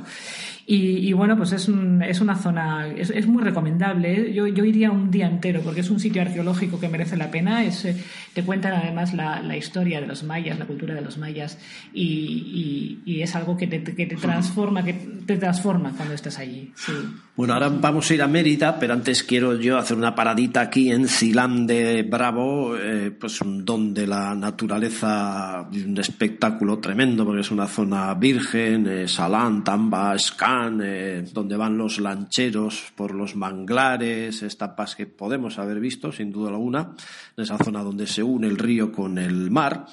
Y, 0.69 1.13
bueno, 1.13 1.37
pues 1.37 1.53
es, 1.53 1.71
es 2.09 2.21
una 2.21 2.35
zona, 2.35 2.89
es, 2.89 3.11
es 3.11 3.29
muy 3.29 3.41
recomendable. 3.41 4.35
Yo, 4.35 4.49
yo, 4.49 4.65
iría 4.65 4.91
un 4.91 5.13
día 5.13 5.29
entero 5.29 5.61
porque 5.61 5.79
es 5.79 5.91
un 5.91 6.01
sitio 6.01 6.23
arqueológico 6.23 6.81
que 6.81 6.89
merece 6.89 7.17
la 7.17 7.31
pena. 7.31 7.63
Es, 7.63 7.87
te 8.35 8.43
cuentan 8.43 8.73
además 8.73 9.15
la, 9.15 9.41
la, 9.43 9.57
historia 9.57 10.01
de 10.01 10.09
los 10.09 10.25
mayas, 10.25 10.59
la 10.59 10.67
cultura 10.67 10.93
de 10.93 11.03
los 11.03 11.19
mayas 11.19 11.57
y, 11.95 12.99
y, 13.07 13.23
es 13.23 13.37
algo 13.37 13.57
que 13.57 13.69
te, 13.69 13.85
que 13.85 14.07
te, 14.07 14.17
transforma, 14.17 14.85
que 14.85 14.95
te 14.95 15.37
transforma 15.37 15.93
cuando 15.97 16.15
estás 16.15 16.37
allí. 16.41 16.73
Sí. 16.75 16.93
Bueno, 17.37 17.55
ahora 17.55 17.69
vamos 17.69 18.11
a 18.11 18.15
ir 18.15 18.23
a 18.23 18.27
Mérida, 18.27 18.79
pero 18.81 18.93
antes 18.93 19.23
quiero 19.23 19.46
yo 19.55 19.79
hacer 19.79 19.97
una 19.97 20.15
paradita 20.15 20.61
aquí 20.61 20.91
en 20.91 21.09
Silán 21.09 21.67
de 21.67 22.03
Bravo, 22.03 22.77
eh, 22.77 23.11
pues 23.11 23.41
un 23.41 23.65
la 24.07 24.35
naturaleza, 24.35 25.69
un 25.71 25.99
espectáculo 25.99 26.79
tremendo, 26.79 27.25
porque 27.25 27.41
es 27.41 27.51
una 27.51 27.67
zona 27.67 28.15
virgen, 28.15 28.87
eh, 28.87 29.09
Salán, 29.09 29.63
Tamba, 29.63 30.19
Scan, 30.19 30.81
eh, 30.83 31.25
donde 31.33 31.57
van 31.57 31.77
los 31.77 31.99
lancheros 31.99 32.93
por 32.95 33.15
los 33.15 33.37
manglares, 33.37 34.43
etapas 34.43 34.97
que 34.97 35.07
podemos 35.07 35.59
haber 35.59 35.81
visto, 35.81 36.13
sin 36.13 36.33
duda 36.33 36.51
alguna, 36.51 36.95
en 37.37 37.45
esa 37.45 37.59
zona 37.59 37.83
donde 37.83 38.07
se 38.07 38.23
une 38.23 38.47
el 38.47 38.59
río 38.59 38.91
con 38.91 39.19
el 39.19 39.51
mar. 39.51 39.87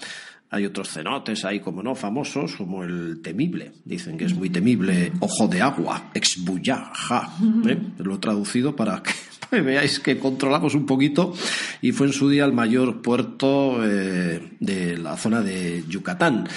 Hay 0.53 0.67
otros 0.67 0.89
cenotes 0.89 1.45
ahí, 1.45 1.59
como 1.59 1.81
no, 1.81 1.95
famosos, 1.95 2.55
como 2.55 2.83
el 2.83 3.21
temible. 3.23 3.71
Dicen 3.85 4.17
que 4.17 4.25
es 4.25 4.35
muy 4.35 4.51
temible 4.51 5.11
ojo 5.19 5.47
de 5.47 5.63
agua, 5.63 6.11
exbuyaja. 6.13 7.33
¿eh? 7.67 7.81
Lo 7.97 8.13
he 8.13 8.17
traducido 8.19 8.75
para 8.75 9.01
que 9.01 9.13
veáis 9.61 9.99
que 9.99 10.17
controlamos 10.19 10.75
un 10.75 10.85
poquito. 10.85 11.33
Y 11.81 11.91
fue 11.91 12.07
en 12.07 12.13
su 12.13 12.29
día 12.29 12.45
el 12.45 12.53
mayor 12.53 13.01
puerto 13.01 13.83
eh, 13.83 14.55
de 14.59 14.97
la 14.97 15.17
zona 15.17 15.41
de 15.41 15.83
Yucatán. 15.87 16.47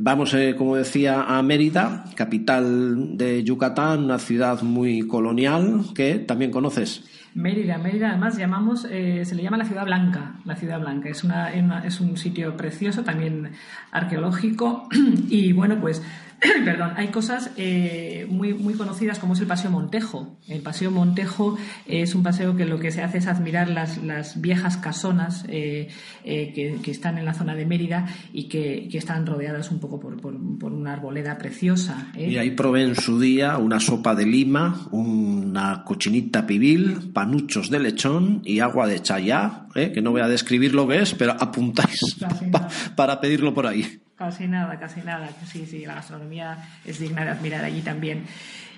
Vamos, 0.00 0.32
eh, 0.34 0.54
como 0.56 0.76
decía, 0.76 1.24
a 1.24 1.42
Mérida, 1.42 2.04
capital 2.14 3.16
de 3.16 3.42
Yucatán, 3.42 4.04
una 4.04 4.20
ciudad 4.20 4.62
muy 4.62 5.08
colonial 5.08 5.86
que 5.92 6.20
también 6.20 6.52
conoces. 6.52 7.02
Mérida, 7.34 7.78
Mérida 7.78 8.10
además 8.10 8.36
llamamos, 8.36 8.86
eh, 8.90 9.24
se 9.24 9.34
le 9.34 9.42
llama 9.42 9.56
la 9.56 9.64
ciudad 9.64 9.84
blanca, 9.84 10.36
la 10.44 10.54
ciudad 10.54 10.80
blanca. 10.80 11.08
Es, 11.08 11.24
una, 11.24 11.50
es 11.84 12.00
un 12.00 12.16
sitio 12.16 12.56
precioso, 12.56 13.02
también 13.02 13.50
arqueológico 13.90 14.88
y 15.28 15.52
bueno, 15.52 15.80
pues 15.80 16.00
perdón, 16.64 16.92
hay 16.96 17.08
cosas 17.08 17.50
eh, 17.56 18.26
muy, 18.28 18.54
muy 18.54 18.74
conocidas 18.74 19.18
como 19.18 19.32
es 19.32 19.40
el 19.40 19.46
Paseo 19.46 19.70
Montejo. 19.70 20.38
El 20.46 20.60
Paseo 20.60 20.90
Montejo 20.90 21.58
es 21.86 22.14
un 22.14 22.22
paseo 22.22 22.56
que 22.56 22.64
lo 22.64 22.78
que 22.78 22.92
se 22.92 23.02
hace 23.02 23.18
es 23.18 23.26
admirar 23.26 23.68
las, 23.68 24.02
las 24.02 24.40
viejas 24.40 24.76
casonas 24.76 25.44
eh, 25.48 25.88
eh, 26.24 26.80
que, 26.82 26.90
están 26.90 27.18
en 27.18 27.24
la 27.24 27.34
zona 27.34 27.54
de 27.54 27.66
Mérida 27.66 28.06
y 28.32 28.44
que, 28.44 28.88
están 28.98 29.26
rodeadas 29.26 29.70
un 29.70 29.78
poco 29.78 30.00
por, 30.00 30.20
por, 30.20 30.72
una 30.72 30.92
arboleda 30.92 31.38
preciosa. 31.38 32.10
Y 32.16 32.36
ahí 32.36 32.50
probé 32.50 32.82
en 32.82 32.96
su 32.96 33.20
día 33.20 33.56
una 33.58 33.78
sopa 33.78 34.16
de 34.16 34.26
lima, 34.26 34.88
una 34.90 35.84
cochinita 35.84 36.46
pibil, 36.46 37.12
panuchos 37.12 37.70
de 37.70 37.78
lechón 37.78 38.42
y 38.44 38.58
agua 38.58 38.88
de 38.88 39.00
chayá, 39.00 39.66
que 39.72 40.02
no 40.02 40.10
voy 40.10 40.20
a 40.20 40.28
describir 40.28 40.74
lo 40.74 40.88
que 40.88 41.00
es, 41.00 41.14
pero 41.14 41.36
apuntáis 41.38 42.16
para 42.96 43.20
pedirlo 43.20 43.54
por 43.54 43.68
ahí. 43.68 44.00
Casi 44.18 44.48
nada, 44.48 44.78
casi 44.80 45.00
nada. 45.00 45.30
Sí, 45.46 45.64
sí, 45.64 45.86
la 45.86 45.94
gastronomía 45.94 46.58
es 46.84 46.98
digna 46.98 47.24
de 47.24 47.30
admirar 47.30 47.64
allí 47.64 47.82
también. 47.82 48.24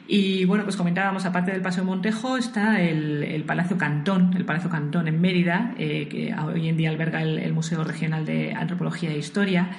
Y 0.07 0.45
bueno, 0.45 0.65
pues 0.65 0.77
comentábamos, 0.77 1.25
aparte 1.25 1.53
del 1.53 1.63
Paseo 1.63 1.85
Montejo, 1.85 2.37
está 2.37 2.81
el, 2.81 3.43
Palacio 3.47 3.79
Cantón, 3.79 4.35
el 4.37 4.45
Palacio 4.45 4.69
Cantón 4.69 5.09
en 5.09 5.21
Mérida, 5.21 5.73
eh, 5.79 6.09
que 6.11 6.35
hoy 6.35 6.69
en 6.69 6.77
día 6.77 6.91
alberga 6.91 7.23
el, 7.23 7.53
Museo 7.55 7.85
Regional 7.85 8.27
de 8.27 8.53
Antropología 8.53 9.13
e 9.13 9.19
Historia, 9.19 9.71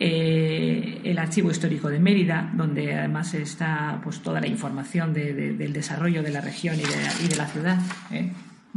eh, 0.00 1.02
el 1.04 1.18
Archivo 1.18 1.50
Histórico 1.50 1.88
de 1.88 2.00
Mérida, 2.00 2.50
donde 2.54 2.94
además 2.94 3.34
está 3.34 4.00
pues 4.02 4.20
toda 4.22 4.40
la 4.40 4.48
información 4.48 5.12
del 5.12 5.72
desarrollo 5.72 6.22
de 6.22 6.30
la 6.30 6.40
región 6.40 6.76
y 6.76 7.28
de, 7.28 7.36
la 7.36 7.46
ciudad. 7.46 7.78
¿eh? 8.10 8.32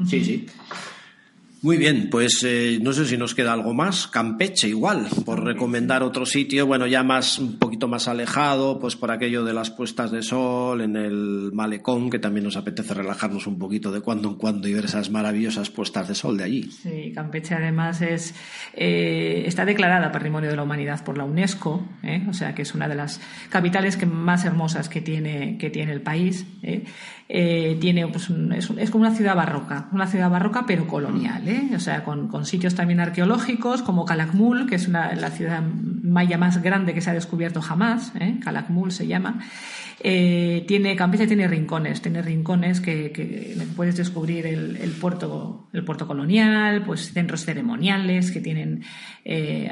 Sí, 0.05 0.23
sí. 0.23 0.47
Muy 1.61 1.75
bien, 1.75 2.09
pues 2.09 2.41
eh, 2.45 2.79
no 2.81 2.93
sé 2.93 3.05
si 3.05 3.17
nos 3.17 3.35
queda 3.35 3.51
algo 3.51 3.73
más. 3.73 4.07
Campeche 4.07 4.69
igual, 4.69 5.07
por 5.25 5.43
recomendar 5.43 6.03
otro 6.03 6.25
sitio, 6.25 6.65
bueno, 6.65 6.87
ya 6.87 7.03
más 7.03 7.37
un 7.37 7.59
poquito 7.59 7.89
más 7.89 8.07
alejado, 8.07 8.79
pues 8.79 8.95
por 8.95 9.11
aquello 9.11 9.43
de 9.43 9.53
las 9.53 9.69
puestas 9.69 10.09
de 10.09 10.21
sol 10.21 10.79
en 10.79 10.95
el 10.95 11.51
malecón, 11.51 12.09
que 12.09 12.17
también 12.17 12.45
nos 12.45 12.55
apetece 12.55 12.93
relajarnos 12.93 13.45
un 13.45 13.59
poquito 13.59 13.91
de 13.91 13.99
cuando 13.99 14.29
en 14.29 14.35
cuando 14.35 14.69
y 14.69 14.73
ver 14.73 14.85
esas 14.85 15.09
maravillosas 15.09 15.69
puestas 15.69 16.07
de 16.07 16.15
sol 16.15 16.37
de 16.37 16.45
allí. 16.45 16.63
Sí, 16.71 17.11
Campeche 17.13 17.55
además 17.55 18.01
es 18.01 18.33
eh, 18.73 19.43
está 19.45 19.65
declarada 19.65 20.13
Patrimonio 20.13 20.49
de 20.49 20.55
la 20.55 20.63
Humanidad 20.63 21.03
por 21.03 21.17
la 21.17 21.25
UNESCO, 21.25 21.85
¿eh? 22.03 22.25
o 22.29 22.33
sea 22.33 22.55
que 22.55 22.61
es 22.61 22.73
una 22.73 22.87
de 22.87 22.95
las 22.95 23.19
capitales 23.49 23.97
que 23.97 24.05
más 24.05 24.45
hermosas 24.45 24.87
que 24.87 25.01
tiene 25.01 25.57
que 25.57 25.69
tiene 25.69 25.91
el 25.91 26.01
país. 26.01 26.45
Tiene 27.29 28.07
pues, 28.07 28.29
es, 28.55 28.71
es 28.75 28.89
como 28.89 29.05
una 29.05 29.15
ciudad 29.15 29.35
barroca, 29.35 29.87
una 29.91 30.07
ciudad 30.07 30.31
barroca 30.31 30.65
pero 30.65 30.87
colonial. 30.87 31.47
¿eh? 31.47 31.69
o 31.75 31.79
sea, 31.79 32.03
con, 32.03 32.45
sitios 32.45 32.73
también 32.73 32.99
arqueológicos 32.99 33.83
como 33.83 34.05
Calakmul, 34.05 34.67
que 34.67 34.75
es 34.75 34.87
la 34.87 35.29
ciudad 35.29 35.61
maya 36.09 36.37
más 36.37 36.61
grande 36.61 36.93
que 36.93 37.01
se 37.01 37.09
ha 37.09 37.13
descubierto 37.13 37.61
jamás, 37.61 38.11
¿eh? 38.19 38.39
Calakmul 38.43 38.91
se 38.91 39.07
llama. 39.07 39.39
Eh, 40.01 40.63
tiene, 40.67 40.95
Campeche 40.95 41.27
tiene 41.27 41.47
rincones, 41.47 42.01
tiene 42.01 42.21
rincones 42.21 42.79
que, 42.79 43.57
puedes 43.75 43.97
descubrir 43.97 44.45
el, 44.45 44.91
puerto, 44.99 45.67
el 45.73 45.83
puerto 45.83 46.07
colonial, 46.07 46.83
pues 46.85 47.11
centros 47.11 47.43
ceremoniales 47.43 48.31
que 48.31 48.39
tienen, 48.39 48.83
eh, 49.25 49.69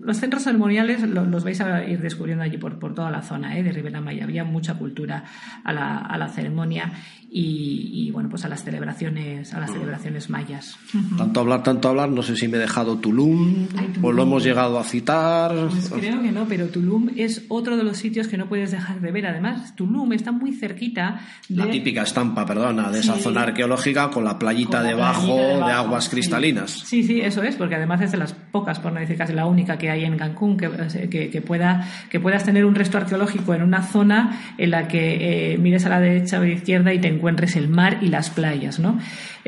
los 0.00 0.16
centros 0.16 0.44
ceremoniales 0.44 1.02
los, 1.02 1.44
vais 1.44 1.60
a 1.60 1.84
ir 1.84 2.00
descubriendo 2.00 2.44
allí 2.44 2.58
por, 2.58 2.78
por 2.78 2.94
toda 2.94 3.10
la 3.10 3.22
zona 3.22 3.54
de 3.54 3.72
Ribera 3.72 4.00
Maya. 4.00 4.24
Había 4.24 4.44
mucha 4.44 4.74
cultura 4.74 5.24
a 5.64 5.72
la, 5.72 5.98
a 5.98 6.18
la 6.18 6.28
ceremonia 6.28 6.92
y, 7.30 8.10
bueno, 8.10 8.28
pues 8.30 8.44
a 8.44 8.48
las 8.48 8.64
celebraciones, 8.64 9.52
a 9.52 9.60
las 9.60 9.70
celebraciones 9.70 10.30
mayas. 10.30 10.78
Tanto 11.16 11.40
hablar, 11.40 11.62
tanto 11.62 11.88
hablar, 11.88 12.08
no 12.08 12.22
sé 12.22 12.36
si 12.36 12.48
me 12.48 12.56
he 12.56 12.60
dejado 12.60 12.98
Tulum, 12.98 13.66
o 14.00 14.12
lo 14.12 14.22
hemos 14.22 14.42
llegado 14.42 14.78
a 14.78 14.84
citar. 14.84 15.54
Pues 15.68 15.90
creo 15.90 16.22
que 16.22 16.32
no, 16.32 16.46
pero 16.48 16.68
Tulum 16.68 17.10
es 17.16 17.44
otro 17.48 17.76
de 17.76 17.84
los 17.84 17.98
sitios 17.98 18.28
que 18.28 18.38
no 18.38 18.48
puedes 18.48 18.70
dejar 18.70 19.00
de 19.00 19.12
ver. 19.12 19.26
Además, 19.26 19.47
Tulum 19.74 20.12
está 20.12 20.32
muy 20.32 20.52
cerquita 20.52 21.20
de... 21.48 21.56
La 21.56 21.70
típica 21.70 22.02
estampa, 22.02 22.44
perdona, 22.44 22.90
de 22.90 23.00
esa 23.00 23.16
zona 23.16 23.42
arqueológica 23.42 24.10
con 24.10 24.24
la 24.24 24.38
playita 24.38 24.82
debajo, 24.82 25.36
de 25.36 25.72
aguas 25.72 26.08
cristalinas. 26.08 26.70
Sí. 26.70 27.02
sí, 27.02 27.20
eso 27.20 27.42
es, 27.42 27.56
porque 27.56 27.74
además 27.74 28.00
es 28.00 28.12
de 28.12 28.18
las 28.18 28.32
pocas, 28.32 28.78
por 28.78 28.92
no 28.92 29.00
decir 29.00 29.16
casi 29.16 29.32
la 29.32 29.46
única 29.46 29.78
que 29.78 29.90
hay 29.90 30.04
en 30.04 30.16
Cancún, 30.16 30.56
que, 30.56 31.30
que, 31.30 31.42
pueda, 31.42 31.86
que 32.10 32.20
puedas 32.20 32.44
tener 32.44 32.64
un 32.64 32.74
resto 32.74 32.98
arqueológico 32.98 33.54
en 33.54 33.62
una 33.62 33.82
zona 33.82 34.54
en 34.58 34.70
la 34.70 34.88
que 34.88 35.52
eh, 35.52 35.58
mires 35.58 35.86
a 35.86 35.88
la 35.88 36.00
derecha 36.00 36.38
o 36.38 36.42
a 36.42 36.46
la 36.46 36.52
izquierda 36.52 36.92
y 36.92 36.98
te 37.00 37.08
encuentres 37.08 37.56
el 37.56 37.68
mar 37.68 37.98
y 38.00 38.08
las 38.08 38.30
playas, 38.30 38.78
¿no? 38.78 38.98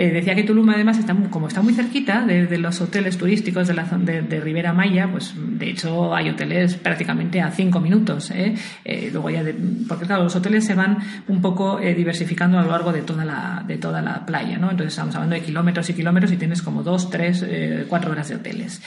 Eh, 0.01 0.11
decía 0.11 0.35
que 0.35 0.45
Tulum 0.45 0.71
además 0.71 0.99
está 0.99 1.15
como 1.31 1.49
está 1.49 1.61
muy 1.61 1.75
cerquita 1.75 2.25
de, 2.25 2.57
los 2.57 2.81
hoteles 2.81 3.19
turísticos 3.19 3.69
de 3.69 3.75
la 3.75 3.85
zona 3.85 4.23
de, 4.23 4.41
Ribera 4.41 4.73
Maya, 4.73 5.09
pues 5.13 5.35
de 5.37 5.69
hecho 5.69 6.15
hay 6.15 6.31
hoteles 6.31 6.77
prácticamente 6.77 7.43
a 7.43 7.51
cinco 7.51 7.81
minutos. 7.81 8.31
¿eh? 8.31 8.55
Eh, 8.83 9.11
luego 9.13 9.29
ya 9.29 9.43
porque 9.91 10.07
claro, 10.07 10.23
los 10.25 10.37
hoteles 10.37 10.65
se 10.65 10.75
van 10.75 10.99
un 11.29 11.43
poco 11.43 11.79
diversificando 11.79 12.59
a 12.59 12.63
lo 12.63 12.71
largo 12.71 12.93
de 12.93 13.03
toda 13.03 13.25
la 13.25 13.65
de 13.67 13.77
toda 13.77 14.01
la 14.01 14.25
playa, 14.25 14.57
¿no? 14.57 14.71
Entonces 14.71 14.93
estamos 14.93 15.15
hablando 15.17 15.35
de 15.35 15.43
kilómetros 15.43 15.91
y 15.91 15.95
kilómetros 15.95 16.33
y 16.33 16.37
tienes 16.37 16.63
como 16.63 16.83
dos, 16.83 17.11
tres, 17.11 17.45
cuatro 17.89 18.13
horas 18.13 18.29
de 18.29 18.37
hoteles. 18.37 18.81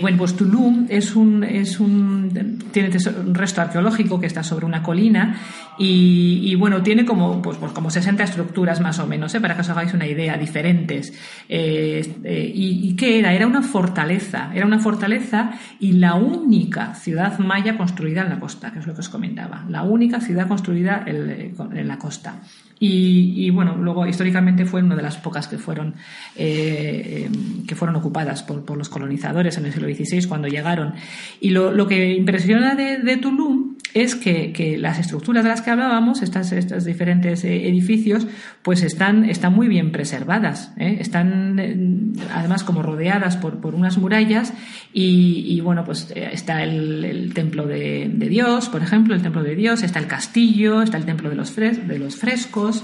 bueno, 0.00 0.18
pues 0.18 0.36
Tulum 0.36 0.86
es 0.90 1.14
un 1.14 1.44
es 1.44 1.80
un 1.80 2.58
tiene 2.72 2.90
un 3.24 3.34
resto 3.34 3.62
arqueológico 3.62 4.20
que 4.20 4.26
está 4.26 4.42
sobre 4.42 4.66
una 4.66 4.82
colina 4.82 5.36
y, 5.82 6.54
bueno 6.56 6.82
tiene 6.82 7.06
como 7.06 7.40
pues, 7.40 7.56
pues 7.56 7.72
como 7.72 7.90
60 7.90 8.22
estructuras 8.22 8.80
más 8.80 8.98
o 8.98 9.06
menos, 9.06 9.34
para 9.40 9.54
que 9.54 9.62
os 9.62 9.68
hagáis 9.70 9.94
una 9.94 10.06
idea 10.06 10.36
diferentes. 10.36 11.14
Eh, 11.48 12.16
eh, 12.22 12.52
y, 12.54 12.94
qué 12.96 13.18
era? 13.18 13.32
Era 13.32 13.46
una 13.46 13.62
fortaleza, 13.62 14.50
era 14.54 14.66
una 14.66 14.78
fortaleza 14.78 15.52
y 15.78 15.92
la 15.92 16.14
única 16.14 16.94
ciudad 16.94 17.38
maya 17.38 17.78
construida 17.78 18.22
en 18.22 18.28
la 18.28 18.38
costa, 18.38 18.72
que 18.72 18.80
es 18.80 18.86
lo 18.86 18.92
que 18.92 19.00
os 19.00 19.08
comentaba, 19.08 19.64
la 19.70 19.82
única 19.82 20.20
ciudad 20.20 20.48
construida 20.48 21.02
en, 21.06 21.88
la 21.88 21.98
costa. 21.98 22.42
Y, 22.82 23.48
bueno, 23.50 23.76
luego 23.76 24.06
históricamente 24.06 24.64
fue 24.64 24.82
una 24.82 24.96
de 24.96 25.02
las 25.02 25.16
pocas 25.18 25.48
que 25.48 25.58
fueron, 25.58 25.94
eh, 26.36 27.28
que 27.66 27.74
fueron 27.74 27.96
ocupadas 27.96 28.42
por, 28.42 28.76
los 28.76 28.88
colonizadores 28.88 29.56
en 29.56 29.66
el 29.66 29.72
siglo 29.72 29.88
XVI 29.88 30.26
cuando 30.26 30.48
llegaron. 30.48 30.94
Y 31.40 31.50
lo, 31.50 31.86
que 31.86 32.14
impresiona 32.14 32.74
de, 32.74 32.98
de 32.98 33.16
Tulum 33.16 33.76
es 33.94 34.14
que, 34.14 34.76
las 34.78 34.98
estructuras 34.98 35.42
de 35.42 35.50
las 35.50 35.62
que 35.62 35.70
hablábamos, 35.70 36.22
estas, 36.22 36.52
estos 36.52 36.84
diferentes 36.84 37.44
eh, 37.44 37.68
edificios, 37.68 38.26
pues 38.62 38.82
están, 38.82 39.24
están 39.24 39.54
muy 39.54 39.68
bien 39.68 39.90
preservadas. 39.92 40.72
¿eh? 40.76 40.98
Están 41.00 41.58
eh, 41.58 41.76
además 42.32 42.62
como 42.62 42.82
rodeadas 42.82 43.36
por, 43.36 43.60
por 43.60 43.74
unas 43.74 43.98
murallas 43.98 44.52
y, 44.92 45.60
bueno, 45.60 45.84
pues 45.84 46.12
está 46.14 46.62
el, 46.62 47.32
templo 47.34 47.66
de, 47.66 48.08
Dios, 48.30 48.68
por 48.68 48.82
ejemplo, 48.82 49.14
el 49.14 49.22
templo 49.22 49.42
de 49.42 49.54
Dios, 49.54 49.82
está 49.82 49.98
el 49.98 50.06
castillo, 50.06 50.82
está 50.82 50.96
el 50.96 51.04
templo 51.04 51.30
de 51.30 51.36
los, 51.36 51.54
de 51.54 51.98
los 51.98 52.16
frescos. 52.16 52.82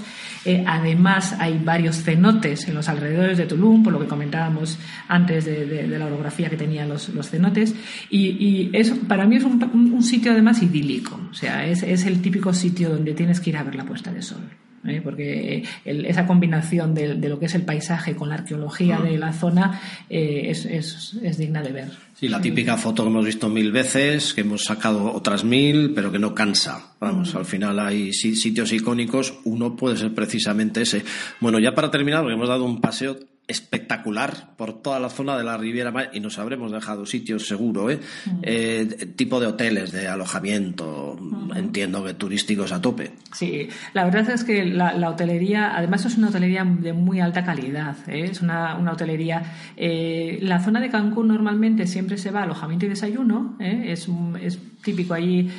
además 0.65 1.35
hay 1.39 1.59
varios 1.63 2.03
cenotes 2.03 2.67
en 2.67 2.75
los 2.75 2.89
alrededores 2.89 3.37
de 3.37 3.45
Tulum, 3.45 3.83
por 3.83 3.93
lo 3.93 3.99
que 3.99 4.07
comentábamos 4.07 4.77
antes 5.07 5.45
de, 5.45 5.87
la 5.87 6.05
orografía 6.05 6.49
que 6.49 6.57
tenían 6.57 6.89
los, 6.89 7.11
cenotes. 7.29 7.75
Y, 8.09 8.69
eso 8.73 8.95
para 9.07 9.25
mí 9.25 9.37
es 9.37 9.43
un, 9.43 9.61
un 9.93 10.03
sitio 10.03 10.31
además 10.31 10.61
idílico 10.61 10.96
o 11.05 11.33
sea, 11.33 11.67
es, 11.67 11.83
es 11.83 12.05
el 12.05 12.21
típico 12.21 12.53
sitio 12.53 12.89
donde 12.89 13.13
tienes 13.13 13.39
que 13.39 13.49
ir 13.51 13.57
a 13.57 13.63
ver 13.63 13.75
la 13.75 13.85
puesta 13.85 14.11
de 14.11 14.21
sol. 14.21 14.41
¿eh? 14.87 15.01
porque 15.03 15.63
esa 15.85 16.25
combinación 16.25 16.93
de, 16.93 17.15
lo 17.15 17.39
que 17.39 17.45
es 17.45 17.55
el 17.55 17.63
paisaje 17.63 18.15
con 18.15 18.29
la 18.29 18.35
arqueología 18.35 18.99
de 18.99 19.17
la 19.17 19.33
zona 19.33 19.81
eh, 20.09 20.47
es, 20.49 20.65
es, 20.65 21.37
digna 21.37 21.61
de 21.61 21.71
ver. 21.71 21.91
Sí, 22.13 22.27
la 22.27 22.41
típica 22.41 22.77
foto 22.77 23.03
que 23.03 23.09
hemos 23.09 23.25
visto 23.25 23.49
mil 23.49 23.71
veces, 23.71 24.33
que 24.33 24.41
hemos 24.41 24.63
sacado 24.63 25.13
otras 25.13 25.43
mil, 25.43 25.93
pero 25.93 26.11
que 26.11 26.19
no 26.19 26.33
cansa. 26.33 26.93
Vamos, 26.99 27.35
al 27.35 27.45
final 27.45 27.79
hay 27.79 28.13
sitios 28.13 28.73
icónicos, 28.73 29.35
uno 29.43 29.75
puede 29.75 29.97
ser 29.97 30.13
precisamente 30.13 30.81
ese. 30.81 31.03
Bueno, 31.39 31.59
ya 31.59 31.75
para 31.75 31.91
terminar, 31.91 32.21
porque 32.21 32.33
hemos 32.33 32.49
dado 32.49 32.65
un 32.65 32.81
paseo 32.81 33.17
espectacular 33.47 34.55
por 34.57 34.81
toda 34.81 34.99
la 34.99 35.09
zona 35.09 35.37
de 35.37 35.43
la 35.45 35.57
Riviera 35.57 35.89
Maya 35.91 36.09
y 36.13 36.19
nos 36.19 36.37
habremos 36.37 36.69
dejado 36.69 37.05
sitios 37.05 37.47
seguro, 37.47 37.89
¿eh? 37.89 37.99
eh 38.41 39.13
tipo 39.15 39.39
de 39.39 39.47
hoteles, 39.47 39.93
de 39.93 40.07
alojamiento, 40.07 41.17
entiendo 41.55 42.03
que 42.03 42.13
turísticos 42.13 42.73
a 42.73 42.81
tope. 42.81 43.11
Sí, 43.31 43.69
la 43.93 44.03
verdad 44.03 44.29
es 44.31 44.43
que 44.43 44.65
la, 44.65 45.09
hotelería, 45.09 45.77
además 45.77 46.05
es 46.05 46.17
una 46.17 46.27
hotelería 46.27 46.65
de 46.65 46.91
muy 46.91 47.21
alta 47.21 47.45
calidad, 47.45 47.95
¿eh? 48.07 48.27
es 48.29 48.41
una, 48.41 48.75
una 48.75 48.91
hotelería. 48.91 49.41
Eh, 49.77 50.39
la 50.41 50.59
zona 50.59 50.81
de 50.81 50.89
Cancún 50.89 51.29
normalmente 51.29 51.87
siempre 51.87 52.17
se 52.17 52.31
va 52.31 52.41
a 52.41 52.43
alojamiento 52.43 52.85
y 52.85 52.89
desayuno, 52.89 53.55
es, 53.59 54.09
es 54.41 54.59
típico 54.83 55.13
allí, 55.13 55.49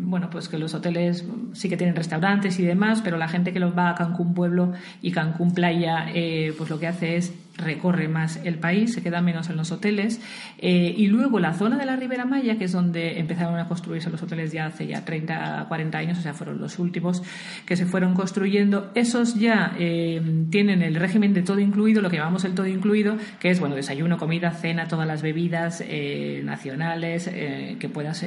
bueno, 0.00 0.30
pues 0.30 0.48
que 0.48 0.58
los 0.58 0.74
hoteles 0.74 1.24
sí 1.52 1.68
que 1.68 1.76
tienen 1.76 1.96
restaurantes 1.96 2.58
y 2.58 2.64
demás, 2.64 3.02
pero 3.02 3.16
la 3.16 3.28
gente 3.28 3.52
que 3.52 3.60
los 3.60 3.76
va 3.76 3.90
a 3.90 3.94
Cancún 3.94 4.34
Pueblo 4.34 4.72
y 5.02 5.12
Cancún 5.12 5.52
Playa, 5.52 6.06
pues 6.62 6.70
lo 6.70 6.78
que 6.78 6.86
hace 6.86 7.16
es 7.16 7.32
recorre 7.56 8.08
más 8.08 8.40
el 8.44 8.58
país, 8.58 8.94
se 8.94 9.02
queda 9.02 9.20
menos 9.20 9.50
en 9.50 9.56
los 9.56 9.72
hoteles. 9.72 10.20
Eh, 10.58 10.94
y 10.96 11.06
luego 11.06 11.38
la 11.38 11.52
zona 11.54 11.76
de 11.76 11.86
la 11.86 11.96
Ribera 11.96 12.24
Maya, 12.24 12.56
que 12.56 12.64
es 12.64 12.72
donde 12.72 13.18
empezaron 13.18 13.58
a 13.58 13.68
construirse 13.68 14.10
los 14.10 14.22
hoteles 14.22 14.52
ya 14.52 14.66
hace 14.66 14.86
ya 14.86 15.04
30, 15.04 15.66
40 15.68 15.98
años, 15.98 16.18
o 16.18 16.22
sea, 16.22 16.34
fueron 16.34 16.60
los 16.60 16.78
últimos 16.78 17.22
que 17.66 17.76
se 17.76 17.86
fueron 17.86 18.14
construyendo, 18.14 18.90
esos 18.94 19.34
ya 19.34 19.74
eh, 19.78 20.20
tienen 20.50 20.82
el 20.82 20.94
régimen 20.94 21.34
de 21.34 21.42
todo 21.42 21.60
incluido, 21.60 22.00
lo 22.00 22.10
que 22.10 22.16
llamamos 22.16 22.44
el 22.44 22.54
todo 22.54 22.66
incluido, 22.66 23.16
que 23.38 23.50
es, 23.50 23.60
bueno, 23.60 23.74
desayuno, 23.74 24.18
comida, 24.18 24.50
cena, 24.52 24.88
todas 24.88 25.06
las 25.06 25.22
bebidas 25.22 25.82
eh, 25.86 26.42
nacionales 26.44 27.28
que 27.78 27.88
puedas 27.88 28.26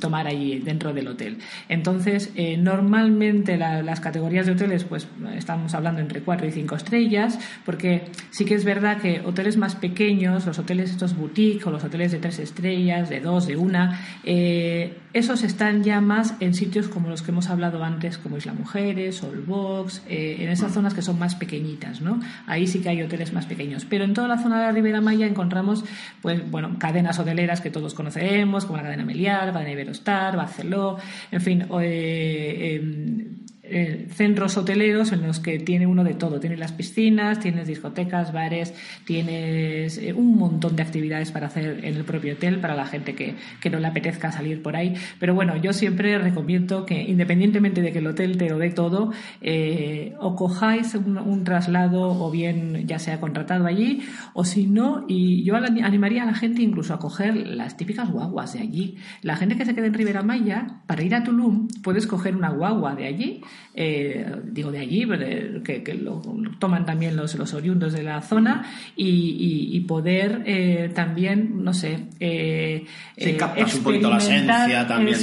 tomar 0.00 0.26
ahí 0.26 0.60
dentro 0.60 0.92
del 0.92 1.08
hotel. 1.08 1.38
Entonces, 1.68 2.32
normalmente 2.58 3.56
las 3.56 4.00
categorías 4.00 4.46
de 4.46 4.52
hoteles, 4.52 4.84
pues 4.84 5.08
estamos 5.36 5.74
hablando 5.74 6.00
entre 6.00 6.20
4 6.20 6.46
y 6.46 6.50
5 6.50 6.76
estrellas, 6.76 7.38
porque 7.64 8.01
sí 8.30 8.44
que 8.44 8.54
es 8.54 8.64
verdad 8.64 8.98
que 8.98 9.20
hoteles 9.24 9.56
más 9.56 9.74
pequeños, 9.74 10.46
los 10.46 10.58
hoteles 10.58 10.90
estos 10.90 11.16
boutique 11.16 11.66
o 11.66 11.70
los 11.70 11.84
hoteles 11.84 12.12
de 12.12 12.18
tres 12.18 12.38
estrellas, 12.38 13.08
de 13.08 13.20
dos, 13.20 13.46
de 13.46 13.56
una, 13.56 14.00
eh, 14.24 14.98
esos 15.12 15.42
están 15.42 15.84
ya 15.84 16.00
más 16.00 16.34
en 16.40 16.54
sitios 16.54 16.88
como 16.88 17.08
los 17.08 17.22
que 17.22 17.32
hemos 17.32 17.50
hablado 17.50 17.84
antes, 17.84 18.16
como 18.16 18.38
Isla 18.38 18.54
Mujeres, 18.54 19.16
Solbox, 19.16 20.02
eh, 20.08 20.36
en 20.40 20.48
esas 20.48 20.72
zonas 20.72 20.94
que 20.94 21.02
son 21.02 21.18
más 21.18 21.34
pequeñitas, 21.34 22.00
¿no? 22.00 22.20
Ahí 22.46 22.66
sí 22.66 22.80
que 22.80 22.88
hay 22.88 23.02
hoteles 23.02 23.32
más 23.32 23.44
pequeños. 23.44 23.84
Pero 23.84 24.04
en 24.04 24.14
toda 24.14 24.28
la 24.28 24.38
zona 24.38 24.58
de 24.58 24.66
la 24.66 24.72
Ribera 24.72 25.00
Maya 25.02 25.26
encontramos, 25.26 25.84
pues, 26.22 26.50
bueno, 26.50 26.78
cadenas 26.78 27.18
hoteleras 27.18 27.60
que 27.60 27.70
todos 27.70 27.92
conocemos, 27.94 28.64
como 28.64 28.78
la 28.78 28.84
cadena 28.84 29.04
Meliar, 29.04 29.46
la 29.46 29.52
cadena 29.52 29.72
Iberostar, 29.72 30.36
Barceló, 30.36 30.96
en 31.30 31.40
fin, 31.40 31.66
eh, 31.82 32.80
em, 32.80 33.42
eh, 33.72 34.06
centros 34.10 34.56
hoteleros 34.56 35.12
en 35.12 35.26
los 35.26 35.40
que 35.40 35.58
tiene 35.58 35.86
uno 35.86 36.04
de 36.04 36.14
todo. 36.14 36.40
Tienes 36.40 36.58
las 36.58 36.72
piscinas, 36.72 37.40
tienes 37.40 37.66
discotecas, 37.66 38.32
bares, 38.32 38.74
tienes 39.04 39.98
eh, 39.98 40.12
un 40.12 40.36
montón 40.36 40.76
de 40.76 40.82
actividades 40.82 41.32
para 41.32 41.46
hacer 41.46 41.84
en 41.84 41.96
el 41.96 42.04
propio 42.04 42.34
hotel 42.34 42.60
para 42.60 42.74
la 42.74 42.86
gente 42.86 43.14
que, 43.14 43.34
que 43.60 43.70
no 43.70 43.78
le 43.78 43.86
apetezca 43.86 44.32
salir 44.32 44.62
por 44.62 44.76
ahí. 44.76 44.94
Pero 45.18 45.34
bueno, 45.34 45.56
yo 45.56 45.72
siempre 45.72 46.18
recomiendo 46.18 46.86
que 46.86 47.02
independientemente 47.02 47.82
de 47.82 47.92
que 47.92 47.98
el 47.98 48.06
hotel 48.06 48.36
te 48.36 48.48
lo 48.48 48.58
dé 48.58 48.70
todo, 48.70 49.12
o 50.20 50.36
cojáis 50.36 50.94
un, 50.94 51.44
traslado 51.44 52.02
o 52.02 52.30
bien 52.30 52.86
ya 52.86 52.98
sea 52.98 53.20
contratado 53.20 53.66
allí 53.66 54.02
o 54.34 54.44
si 54.44 54.66
no, 54.66 55.04
y 55.08 55.42
yo 55.44 55.56
animaría 55.56 56.22
a 56.22 56.26
la 56.26 56.34
gente 56.34 56.62
incluso 56.62 56.94
a 56.94 56.98
coger 56.98 57.36
las 57.36 57.76
típicas 57.76 58.10
guaguas 58.10 58.52
de 58.52 58.60
allí. 58.60 58.96
La 59.22 59.36
gente 59.36 59.56
que 59.56 59.64
se 59.64 59.74
quede 59.74 59.86
en 59.86 59.94
Ribera 59.94 60.22
Maya, 60.22 60.80
para 60.86 61.02
ir 61.02 61.14
a 61.14 61.24
Tulum, 61.24 61.68
puedes 61.82 62.06
coger 62.06 62.36
una 62.36 62.50
guagua 62.50 62.94
de 62.94 63.06
allí, 63.06 63.40
eh, 63.74 64.26
digo 64.44 64.70
de 64.70 64.80
allí, 64.80 65.06
que, 65.64 65.94
lo, 65.94 66.22
toman 66.58 66.84
también 66.84 67.16
los, 67.16 67.34
los 67.36 67.54
oriundos 67.54 67.92
de 67.92 68.02
la 68.02 68.20
zona, 68.20 68.66
y, 68.96 69.80
poder 69.88 70.42
eh, 70.46 70.90
también, 70.94 71.64
no 71.64 71.74
sé, 71.74 72.08
eh, 72.20 72.86
un 73.18 73.82
poquito 73.82 74.10
la 74.10 74.18
esencia 74.18 74.86
también. 74.86 75.18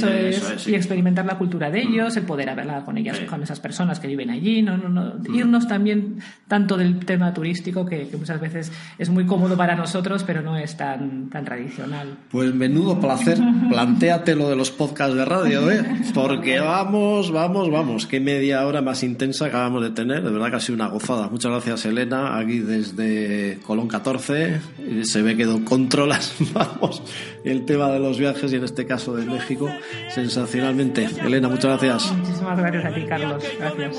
y 0.66 0.74
experimentar 0.74 1.24
la 1.24 1.38
cultura 1.38 1.70
de 1.70 1.82
ellos, 1.82 2.16
el 2.16 2.24
poder 2.24 2.50
hablar 2.50 2.84
con 2.84 2.98
ellas, 2.98 3.20
con 3.20 3.42
esas 3.42 3.60
personas 3.60 4.00
que 4.00 4.06
viven 4.06 4.30
allí, 4.30 4.62
no, 4.62 4.76
no, 4.76 4.88
no, 4.88 5.14
mm. 5.14 5.34
irnos 5.34 5.66
también 5.66 6.18
tanto 6.46 6.76
del 6.76 7.04
tema 7.04 7.32
turístico 7.32 7.86
que, 7.86 8.08
muchas 8.18 8.40
veces 8.40 8.72
es 8.98 9.08
muy 9.08 9.24
cómodo 9.24 9.56
para 9.56 9.74
nosotros, 9.74 10.24
pero 10.24 10.42
no 10.42 10.56
es 10.56 10.76
tan, 10.76 11.30
tan 11.30 11.44
tradicional. 11.44 12.18
Pues 12.30 12.54
menudo 12.54 13.00
placer, 13.00 13.38
plantéate 13.70 14.34
lo 14.34 14.50
de 14.50 14.56
los 14.56 14.70
podcasts 14.70 15.14
de 15.14 15.24
radio, 15.24 15.70
¿eh? 15.70 15.84
Porque 16.14 16.60
vamos, 16.60 17.30
vamos, 17.30 17.70
vamos, 17.70 18.06
qué 18.06 18.20
media 18.34 18.64
hora 18.64 18.80
más 18.80 19.02
intensa 19.02 19.46
acabamos 19.46 19.82
de 19.82 19.90
tener, 19.90 20.22
de 20.22 20.30
verdad 20.30 20.50
que 20.50 20.56
ha 20.56 20.60
sido 20.60 20.76
una 20.76 20.88
gozada. 20.88 21.28
Muchas 21.28 21.50
gracias, 21.50 21.84
Elena, 21.86 22.38
aquí 22.38 22.60
desde 22.60 23.58
Colón 23.66 23.88
14, 23.88 24.60
se 25.02 25.22
ve 25.22 25.36
que 25.36 25.46
controlas, 25.64 26.34
vamos, 26.52 27.02
el 27.44 27.64
tema 27.64 27.90
de 27.90 27.98
los 27.98 28.18
viajes 28.18 28.52
y 28.52 28.56
en 28.56 28.64
este 28.64 28.86
caso 28.86 29.16
de 29.16 29.26
México, 29.26 29.68
sensacionalmente. 30.10 31.08
Elena, 31.24 31.48
muchas 31.48 31.80
gracias. 31.80 32.12
Muchísimas 32.16 32.58
gracias 32.58 32.84
a 32.84 32.94
ti, 32.94 33.04
Carlos. 33.04 33.44
Gracias. 33.58 33.96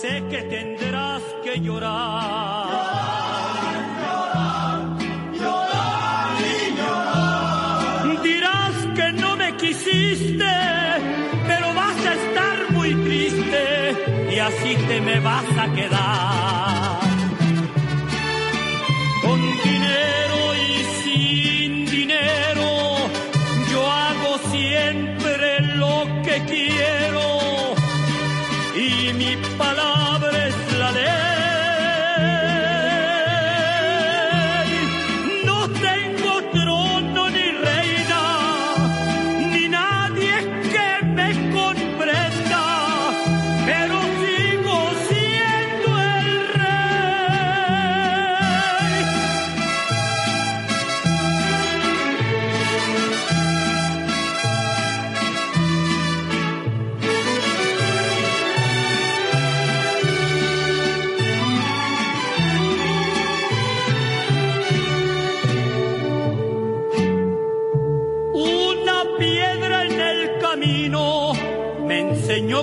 Sé 0.00 0.22
que 0.30 0.42
tendrás 0.42 1.22
que 1.44 1.60
llorar 1.60 3.19
triste 14.74 15.00
me 15.00 15.18
vas 15.20 15.44
a 15.58 15.68
quedar. 15.74 16.39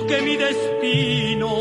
Que 0.06 0.20
mi 0.22 0.36
destino 0.36 1.58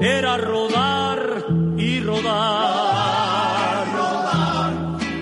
era 0.00 0.36
rodar 0.36 1.44
y 1.78 2.00
rodar. 2.00 3.86
Rodar, 3.94 4.72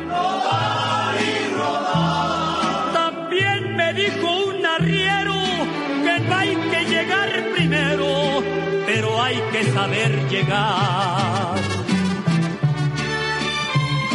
rodar 0.08 1.14
y 1.20 1.54
rodar. 1.54 2.92
También 2.92 3.76
me 3.76 3.92
dijo 3.94 4.26
un 4.46 4.66
arriero 4.66 5.34
que 6.04 6.20
no 6.20 6.36
hay 6.36 6.56
que 6.56 6.84
llegar 6.86 7.30
primero, 7.54 8.42
pero 8.86 9.22
hay 9.22 9.38
que 9.52 9.64
saber 9.72 10.28
llegar. 10.28 11.60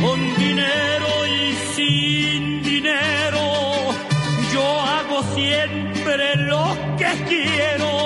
Con 0.01 0.19
dinero 0.35 1.07
y 1.27 1.53
sin 1.75 2.63
dinero, 2.63 3.45
yo 4.53 4.81
hago 4.81 5.23
siempre 5.33 6.35
lo 6.35 6.77
que 6.97 7.25
quiero 7.27 7.96